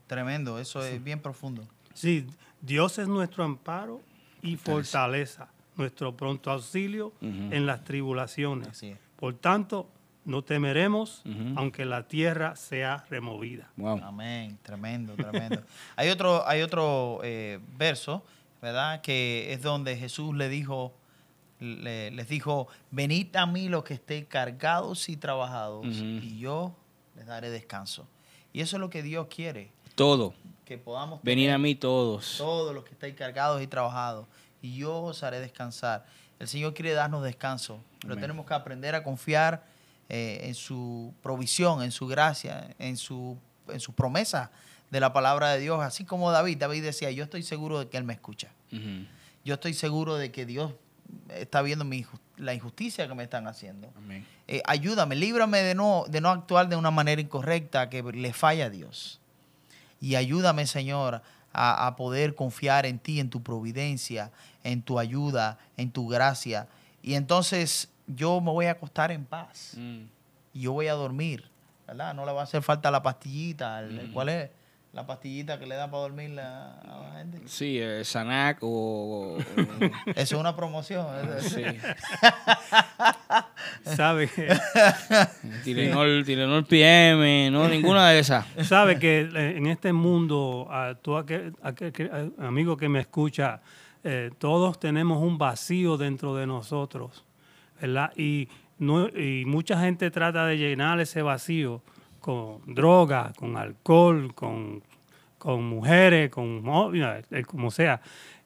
Tremendo, 0.06 0.58
eso 0.58 0.84
es 0.84 1.02
bien 1.02 1.20
profundo. 1.20 1.66
Sí, 1.94 2.26
Dios 2.60 2.98
es 2.98 3.08
nuestro 3.08 3.44
amparo 3.44 4.00
y 4.44 4.56
fortaleza, 4.56 5.48
nuestro 5.76 6.16
pronto 6.16 6.50
auxilio 6.50 7.12
en 7.20 7.66
las 7.66 7.82
tribulaciones. 7.84 8.82
Por 9.16 9.34
tanto, 9.34 9.88
no 10.24 10.42
temeremos, 10.42 11.22
aunque 11.56 11.84
la 11.84 12.06
tierra 12.08 12.56
sea 12.56 13.04
removida. 13.10 13.70
Wow. 13.76 14.00
Amén, 14.02 14.58
tremendo, 14.62 15.14
tremendo. 15.14 15.62
hay 15.96 16.08
otro, 16.10 16.46
hay 16.46 16.62
otro 16.62 17.20
eh, 17.24 17.58
verso, 17.76 18.24
¿verdad? 18.62 19.00
Que 19.02 19.52
es 19.52 19.60
donde 19.62 19.96
Jesús 19.96 20.34
le 20.34 20.48
dijo, 20.48 20.94
le- 21.60 22.10
les 22.10 22.28
dijo, 22.28 22.68
venid 22.90 23.34
a 23.36 23.44
mí 23.46 23.68
los 23.68 23.84
que 23.84 23.94
estéis 23.94 24.26
cargados 24.26 25.08
y 25.08 25.16
trabajados, 25.16 25.86
y 25.86 26.38
yo 26.38 26.74
les 27.16 27.26
daré 27.26 27.50
descanso. 27.50 28.06
Y 28.52 28.60
eso 28.60 28.76
es 28.76 28.80
lo 28.80 28.88
que 28.90 29.02
Dios 29.02 29.26
quiere, 29.28 29.72
Todo. 29.94 30.32
Que 30.64 30.78
podamos 30.78 31.20
Venid 31.22 31.44
tener 31.44 31.54
a 31.54 31.58
mí 31.58 31.74
todos. 31.74 32.36
todos 32.38 32.74
los 32.74 32.84
que 32.84 32.92
estáis 32.92 33.14
cargados 33.14 33.62
y 33.62 33.66
trabajados, 33.66 34.26
y 34.62 34.76
yo 34.76 35.02
os 35.02 35.22
haré 35.22 35.40
descansar. 35.40 36.06
El 36.38 36.48
Señor 36.48 36.74
quiere 36.74 36.92
darnos 36.92 37.22
descanso, 37.22 37.80
pero 38.00 38.14
Amén. 38.14 38.22
tenemos 38.22 38.46
que 38.46 38.54
aprender 38.54 38.94
a 38.94 39.02
confiar 39.02 39.64
eh, 40.08 40.40
en 40.42 40.54
su 40.54 41.14
provisión, 41.22 41.82
en 41.82 41.90
su 41.90 42.06
gracia, 42.06 42.74
en 42.78 42.96
su, 42.96 43.38
en 43.68 43.80
su 43.80 43.92
promesa 43.92 44.50
de 44.90 45.00
la 45.00 45.12
palabra 45.12 45.50
de 45.50 45.60
Dios. 45.60 45.82
Así 45.82 46.04
como 46.04 46.30
David, 46.30 46.58
David 46.58 46.82
decía, 46.82 47.10
yo 47.10 47.24
estoy 47.24 47.42
seguro 47.42 47.78
de 47.78 47.88
que 47.88 47.96
Él 47.96 48.04
me 48.04 48.12
escucha. 48.12 48.48
Yo 49.44 49.54
estoy 49.54 49.74
seguro 49.74 50.16
de 50.16 50.32
que 50.32 50.46
Dios 50.46 50.72
está 51.28 51.62
viendo 51.62 51.84
mi, 51.84 52.04
la 52.36 52.54
injusticia 52.54 53.06
que 53.06 53.14
me 53.14 53.22
están 53.22 53.46
haciendo. 53.46 53.92
Amén. 53.96 54.26
Eh, 54.48 54.62
ayúdame, 54.66 55.14
líbrame 55.14 55.62
de 55.62 55.74
no, 55.74 56.04
de 56.08 56.20
no 56.20 56.30
actuar 56.30 56.68
de 56.68 56.76
una 56.76 56.90
manera 56.90 57.20
incorrecta 57.20 57.88
que 57.88 58.02
le 58.02 58.32
falla 58.32 58.66
a 58.66 58.70
Dios. 58.70 59.20
Y 60.04 60.16
ayúdame, 60.16 60.66
Señor, 60.66 61.22
a, 61.54 61.86
a 61.86 61.96
poder 61.96 62.34
confiar 62.34 62.84
en 62.84 62.98
ti, 62.98 63.20
en 63.20 63.30
tu 63.30 63.42
providencia, 63.42 64.30
en 64.62 64.82
tu 64.82 64.98
ayuda, 64.98 65.56
en 65.78 65.90
tu 65.90 66.06
gracia. 66.08 66.68
Y 67.02 67.14
entonces 67.14 67.88
yo 68.06 68.40
me 68.42 68.50
voy 68.50 68.66
a 68.66 68.72
acostar 68.72 69.10
en 69.12 69.24
paz 69.24 69.72
Mm. 69.78 70.02
y 70.52 70.60
yo 70.60 70.72
voy 70.72 70.88
a 70.88 70.92
dormir, 70.92 71.48
¿verdad? 71.86 72.12
No 72.12 72.26
le 72.26 72.32
va 72.32 72.42
a 72.42 72.44
hacer 72.44 72.62
falta 72.62 72.90
la 72.90 73.02
pastillita. 73.02 73.80
el- 73.80 74.10
¿Cuál 74.12 74.28
es? 74.28 74.50
La 74.94 75.04
pastillita 75.06 75.58
que 75.58 75.66
le 75.66 75.74
dan 75.74 75.90
para 75.90 76.04
dormir 76.04 76.30
la- 76.30 76.74
a 76.74 77.00
la 77.12 77.18
gente. 77.18 77.40
Sí, 77.46 77.78
eh, 77.80 78.04
Sanac 78.04 78.58
o... 78.62 79.36
o- 79.36 79.38
Eso 80.06 80.14
es 80.16 80.32
una 80.32 80.54
promoción. 80.54 81.04
sí. 81.40 81.64
¿Sabe 83.84 84.28
que, 84.28 84.48
Tilenol, 85.64 86.24
Tilenol 86.24 86.64
PM, 86.64 87.50
no, 87.50 87.68
ninguna 87.68 88.08
de 88.10 88.20
esas. 88.20 88.46
sabe 88.62 88.98
que 88.98 89.20
en 89.34 89.66
este 89.66 89.92
mundo, 89.92 90.68
a 90.70 90.94
tú 90.94 91.16
aquel- 91.16 91.54
aquel 91.62 91.92
que- 91.92 92.10
a- 92.10 92.46
amigo 92.46 92.76
que 92.76 92.88
me 92.88 93.00
escucha, 93.00 93.60
eh, 94.04 94.30
todos 94.38 94.78
tenemos 94.78 95.22
un 95.22 95.38
vacío 95.38 95.96
dentro 95.96 96.34
de 96.36 96.46
nosotros, 96.46 97.24
¿verdad? 97.80 98.12
Y, 98.16 98.48
no, 98.78 99.08
y 99.08 99.44
mucha 99.46 99.80
gente 99.80 100.10
trata 100.10 100.46
de 100.46 100.56
llenar 100.56 101.00
ese 101.00 101.22
vacío 101.22 101.82
con 102.24 102.62
droga, 102.74 103.34
con 103.36 103.54
alcohol, 103.58 104.34
con, 104.34 104.82
con 105.36 105.62
mujeres, 105.62 106.30
con 106.30 106.62
como 107.46 107.70
sea, 107.70 108.00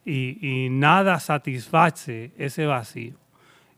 y, 0.05 0.65
y 0.65 0.69
nada 0.69 1.21
satisface 1.21 2.33
ese 2.37 2.67
vacío. 2.67 3.15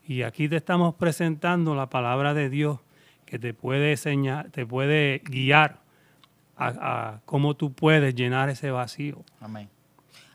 Y 0.06 0.22
aquí 0.22 0.48
te 0.48 0.56
estamos 0.56 0.94
presentando 0.94 1.74
la 1.74 1.90
palabra 1.90 2.32
de 2.32 2.48
Dios 2.48 2.78
que 3.26 3.38
te 3.38 3.52
puede 3.52 3.90
enseñar, 3.90 4.48
te 4.48 4.64
puede 4.64 5.18
guiar 5.18 5.80
a, 6.56 6.68
a 6.68 7.20
cómo 7.26 7.54
tú 7.54 7.74
puedes 7.74 8.14
llenar 8.14 8.48
ese 8.48 8.70
vacío. 8.70 9.22
Amén. 9.38 9.68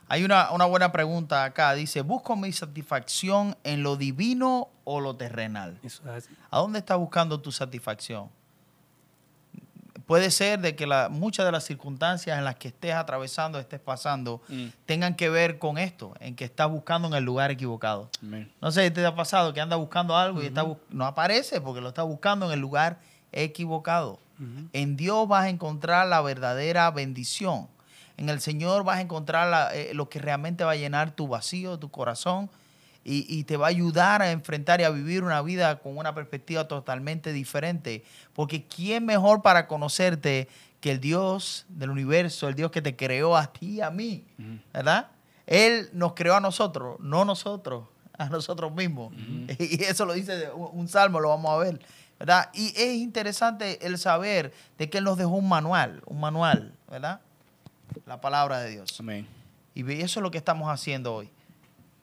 Hay 0.06 0.22
una, 0.22 0.52
una 0.52 0.66
buena 0.66 0.92
pregunta 0.92 1.42
acá. 1.42 1.74
Dice, 1.74 2.02
¿busco 2.02 2.36
mi 2.36 2.52
satisfacción 2.52 3.56
en 3.64 3.82
lo 3.82 3.96
divino 3.96 4.68
o 4.84 5.00
lo 5.00 5.16
terrenal? 5.16 5.80
Eso 5.82 6.04
es 6.04 6.24
así. 6.24 6.34
¿A 6.52 6.58
dónde 6.58 6.78
estás 6.78 6.98
buscando 6.98 7.40
tu 7.40 7.50
satisfacción? 7.50 8.30
Puede 10.06 10.30
ser 10.30 10.60
de 10.60 10.76
que 10.76 10.86
la- 10.86 11.08
muchas 11.08 11.44
de 11.44 11.50
las 11.52 11.64
circunstancias 11.64 12.38
en 12.38 12.44
las 12.44 12.54
que 12.54 12.68
estés 12.68 12.94
atravesando, 12.94 13.58
estés 13.58 13.80
pasando, 13.80 14.40
Mm. 14.48 14.66
tengan 14.86 15.16
que 15.16 15.28
ver 15.28 15.58
con 15.58 15.78
esto, 15.78 16.14
en 16.20 16.36
que 16.36 16.44
estás 16.44 16.70
buscando 16.70 17.08
en 17.08 17.14
el 17.14 17.24
lugar 17.24 17.50
equivocado. 17.50 18.08
No 18.60 18.70
sé 18.70 18.84
si 18.84 18.90
te 18.92 19.04
ha 19.04 19.14
pasado 19.16 19.52
que 19.52 19.60
andas 19.60 19.78
buscando 19.80 20.16
algo 20.16 20.42
y 20.42 20.46
está 20.46 20.64
no 20.90 21.06
aparece 21.06 21.60
porque 21.60 21.80
lo 21.80 21.88
estás 21.88 22.04
buscando 22.06 22.46
en 22.46 22.52
el 22.52 22.60
lugar 22.60 22.98
equivocado. 23.32 24.20
En 24.72 24.96
Dios 24.96 25.26
vas 25.26 25.44
a 25.44 25.48
encontrar 25.48 26.06
la 26.06 26.20
verdadera 26.20 26.90
bendición. 26.90 27.68
En 28.18 28.28
el 28.28 28.40
Señor 28.40 28.84
vas 28.84 28.98
a 28.98 29.00
encontrar 29.00 29.48
la- 29.48 29.74
eh, 29.74 29.92
lo 29.92 30.08
que 30.08 30.18
realmente 30.20 30.62
va 30.62 30.72
a 30.72 30.76
llenar 30.76 31.10
tu 31.10 31.26
vacío, 31.26 31.78
tu 31.78 31.90
corazón 31.90 32.48
y, 33.08 33.24
y 33.28 33.44
te 33.44 33.56
va 33.56 33.66
a 33.66 33.68
ayudar 33.68 34.20
a 34.20 34.32
enfrentar 34.32 34.80
y 34.80 34.84
a 34.84 34.90
vivir 34.90 35.22
una 35.22 35.40
vida 35.40 35.78
con 35.78 35.96
una 35.96 36.12
perspectiva 36.12 36.66
totalmente 36.66 37.32
diferente. 37.32 38.02
Porque 38.32 38.64
¿quién 38.64 39.06
mejor 39.06 39.42
para 39.42 39.68
conocerte 39.68 40.48
que 40.80 40.90
el 40.90 41.00
Dios 41.00 41.66
del 41.68 41.90
universo, 41.90 42.48
el 42.48 42.56
Dios 42.56 42.72
que 42.72 42.82
te 42.82 42.96
creó 42.96 43.36
a 43.36 43.52
ti 43.52 43.76
y 43.76 43.80
a 43.80 43.90
mí? 43.90 44.24
¿Verdad? 44.74 45.08
Él 45.46 45.88
nos 45.92 46.14
creó 46.14 46.34
a 46.34 46.40
nosotros, 46.40 46.98
no 46.98 47.24
nosotros, 47.24 47.84
a 48.18 48.28
nosotros 48.28 48.72
mismos. 48.72 49.12
Y 49.60 49.84
eso 49.84 50.04
lo 50.04 50.12
dice 50.12 50.50
un, 50.50 50.80
un 50.80 50.88
salmo, 50.88 51.20
lo 51.20 51.28
vamos 51.28 51.52
a 51.52 51.58
ver. 51.58 51.80
¿Verdad? 52.18 52.50
Y 52.54 52.68
es 52.76 52.94
interesante 52.94 53.86
el 53.86 53.98
saber 53.98 54.52
de 54.78 54.90
que 54.90 54.98
Él 54.98 55.04
nos 55.04 55.16
dejó 55.16 55.30
un 55.30 55.48
manual, 55.48 56.02
un 56.06 56.18
manual, 56.18 56.72
¿verdad? 56.90 57.20
La 58.04 58.20
palabra 58.20 58.58
de 58.60 58.70
Dios. 58.70 58.98
Amén. 58.98 59.28
Y 59.74 59.88
eso 59.92 60.18
es 60.18 60.22
lo 60.22 60.32
que 60.32 60.38
estamos 60.38 60.68
haciendo 60.68 61.14
hoy. 61.14 61.30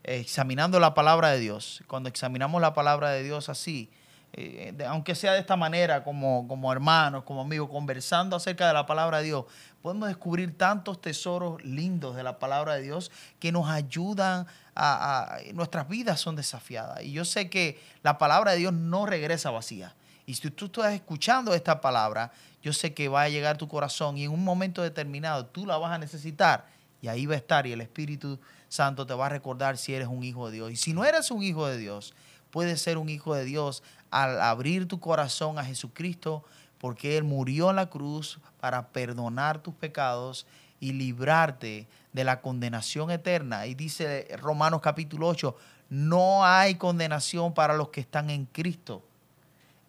Examinando 0.04 0.80
la 0.80 0.94
palabra 0.94 1.30
de 1.32 1.40
Dios. 1.40 1.82
Cuando 1.88 2.10
examinamos 2.10 2.62
la 2.62 2.74
palabra 2.74 3.12
de 3.12 3.24
Dios 3.24 3.48
así, 3.50 3.90
eh, 4.34 4.76
aunque 4.88 5.14
sea 5.16 5.34
de 5.34 5.40
esta 5.40 5.56
manera, 5.56 6.04
como, 6.04 6.48
como 6.48 6.72
hermanos, 6.74 7.24
como 7.24 7.42
amigos, 7.42 7.70
conversando 7.70 8.36
acerca 8.36 8.68
de 8.68 8.74
la 8.74 8.86
palabra 8.86 9.20
de 9.20 9.26
Dios, 9.26 9.46
podemos 9.82 10.08
descubrir 10.10 10.58
tantos 10.58 11.00
tesoros 11.00 11.64
lindos 11.64 12.16
de 12.16 12.24
la 12.24 12.40
palabra 12.40 12.74
de 12.76 12.82
Dios 12.82 13.12
que 13.40 13.52
nos 13.52 13.70
ayudan 13.70 14.48
a, 14.76 15.36
a- 15.36 15.40
nuestras 15.54 15.88
vidas 15.88 16.20
son 16.20 16.36
desafiadas. 16.36 17.04
Y 17.04 17.12
yo 17.14 17.24
sé 17.26 17.50
que 17.50 17.80
la 18.02 18.18
palabra 18.18 18.52
de 18.54 18.58
Dios 18.58 18.74
no 18.74 19.06
regresa 19.06 19.52
vacía. 19.52 19.94
Y 20.26 20.34
si 20.34 20.50
tú 20.52 20.66
estás 20.66 20.94
escuchando 20.94 21.54
esta 21.54 21.80
palabra, 21.80 22.32
yo 22.62 22.74
sé 22.74 22.94
que 22.94 23.08
va 23.10 23.24
a 23.24 23.30
llegar 23.30 23.56
a 23.56 23.58
tu 23.58 23.68
corazón 23.68 24.18
y 24.18 24.24
en 24.24 24.32
un 24.32 24.44
momento 24.44 24.82
determinado 24.82 25.46
tú 25.46 25.66
la 25.66 25.78
vas 25.78 25.92
a 25.92 25.98
necesitar 25.98 26.66
y 27.02 27.08
ahí 27.10 27.26
va 27.26 27.36
a 27.36 27.38
estar 27.38 27.68
y 27.68 27.74
el 27.74 27.82
Espíritu 27.82 28.40
Santo 28.74 29.06
te 29.06 29.14
va 29.14 29.28
a 29.28 29.30
recordar 29.30 29.78
si 29.78 29.94
eres 29.94 30.08
un 30.08 30.24
hijo 30.24 30.48
de 30.48 30.54
Dios. 30.54 30.72
Y 30.72 30.78
si 30.78 30.94
no 30.94 31.06
eres 31.06 31.30
un 31.30 31.44
hijo 31.44 31.68
de 31.68 31.78
Dios, 31.78 32.16
puedes 32.50 32.82
ser 32.82 32.98
un 32.98 33.08
hijo 33.08 33.36
de 33.36 33.46
Dios 33.46 33.84
al 34.10 34.42
abrir 34.42 34.88
tu 34.88 35.00
corazón 35.00 35.60
a 35.60 35.64
Jesucristo 35.64 36.44
porque 36.80 37.16
Él 37.16 37.24
murió 37.24 37.70
en 37.70 37.76
la 37.76 37.92
cruz 37.92 38.40
para 38.60 38.88
perdonar 38.88 39.62
tus 39.62 39.76
pecados 39.76 40.48
y 40.80 40.92
librarte 40.92 41.88
de 42.14 42.24
la 42.24 42.42
condenación 42.42 43.12
eterna. 43.12 43.68
Y 43.68 43.76
dice 43.76 44.28
Romanos 44.42 44.82
capítulo 44.82 45.28
8, 45.28 45.56
no 45.90 46.44
hay 46.44 46.74
condenación 46.74 47.54
para 47.54 47.76
los 47.76 47.90
que 47.90 48.02
están 48.02 48.32
en 48.32 48.46
Cristo. 48.48 49.04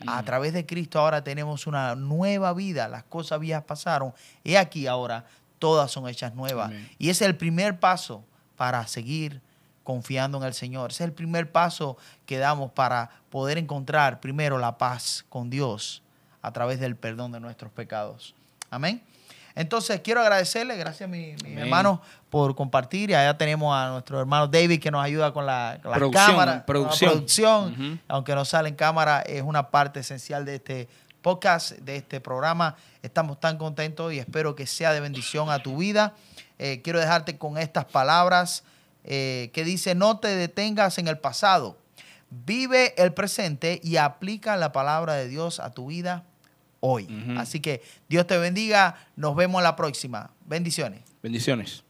A 0.07 0.22
través 0.24 0.53
de 0.53 0.66
Cristo 0.66 1.01
ahora 1.01 1.24
tenemos 1.24 1.66
una 1.66 1.95
nueva 1.95 2.53
vida. 2.53 2.87
Las 2.89 3.05
cosas 3.05 3.41
viejas 3.41 3.64
pasaron. 3.64 4.12
Y 4.43 4.57
aquí 4.57 4.87
ahora 4.87 5.24
todas 5.59 5.91
son 5.91 6.07
hechas 6.07 6.35
nuevas. 6.35 6.66
Amén. 6.66 6.91
Y 6.99 7.09
ese 7.09 7.24
es 7.24 7.30
el 7.30 7.37
primer 7.39 7.80
paso 7.80 8.24
para 8.57 8.86
seguir 8.86 9.40
confiando 9.82 10.38
en 10.38 10.44
el 10.44 10.55
Señor. 10.55 10.90
Ese 10.90 11.05
es 11.05 11.09
el 11.09 11.14
primer 11.14 11.52
paso 11.52 11.96
que 12.26 12.38
damos 12.38 12.72
para 12.72 13.11
poder 13.30 13.59
encontrar 13.59 14.20
primero 14.20 14.59
la 14.59 14.78
paz 14.78 15.24
con 15.28 15.50
Dios 15.50 16.02
a 16.42 16.52
través 16.52 16.80
del 16.80 16.96
perdón 16.96 17.32
de 17.32 17.40
nuestros 17.40 17.70
pecados. 17.72 18.34
Amén. 18.70 19.02
Entonces 19.55 20.00
quiero 20.00 20.20
agradecerle, 20.20 20.76
gracias 20.76 21.09
mi, 21.09 21.36
mi 21.44 21.55
hermano 21.55 22.00
por 22.28 22.57
compartir. 22.57 23.11
Y 23.11 23.14
allá 23.14 23.38
tenemos 23.38 23.74
a 23.74 23.90
nuestro 23.90 24.18
hermano 24.18 24.48
David 24.48 24.80
que 24.80 24.90
nos 24.90 25.05
ayuda 25.05 25.32
con 25.32 25.46
la, 25.46 25.78
con 25.80 25.92
la 25.92 25.96
Producción, 25.96 26.26
cámara, 26.26 26.55
la 26.55 26.66
producción. 26.66 28.00
Aunque 28.09 28.34
no 28.34 28.44
sale 28.44 28.68
en 28.70 28.74
cámara, 28.74 29.20
es 29.20 29.42
una 29.42 29.70
parte 29.70 30.00
esencial 30.00 30.44
de 30.44 30.57
este 30.57 30.88
podcast, 31.22 31.72
de 31.72 31.96
este 31.96 32.20
programa. 32.20 32.74
Estamos 33.02 33.38
tan 33.38 33.57
contentos 33.57 34.12
y 34.12 34.18
espero 34.18 34.57
que 34.57 34.66
sea 34.66 34.92
de 34.92 35.00
bendición 35.00 35.48
a 35.50 35.61
tu 35.61 35.76
vida. 35.76 36.14
Eh, 36.59 36.80
quiero 36.82 37.00
dejarte 37.00 37.38
con 37.38 37.59
estas 37.59 37.84
palabras 37.84 38.64
eh, 39.05 39.50
que 39.52 39.64
dice, 39.64 39.94
no 39.94 40.18
te 40.18 40.28
detengas 40.28 40.98
en 40.98 41.09
el 41.09 41.18
pasado. 41.18 41.78
Vive 42.30 42.94
el 43.00 43.12
presente 43.12 43.80
y 43.82 43.96
aplica 43.96 44.57
la 44.57 44.72
palabra 44.72 45.14
de 45.14 45.28
Dios 45.28 45.61
a 45.61 45.70
tu 45.70 45.86
vida 45.86 46.24
hoy. 46.80 47.09
Así 47.38 47.61
que 47.61 47.82
Dios 48.09 48.26
te 48.26 48.36
bendiga. 48.38 48.96
Nos 49.16 49.36
vemos 49.36 49.62
la 49.62 49.76
próxima. 49.76 50.30
Bendiciones. 50.46 51.00
Bendiciones. 51.22 51.84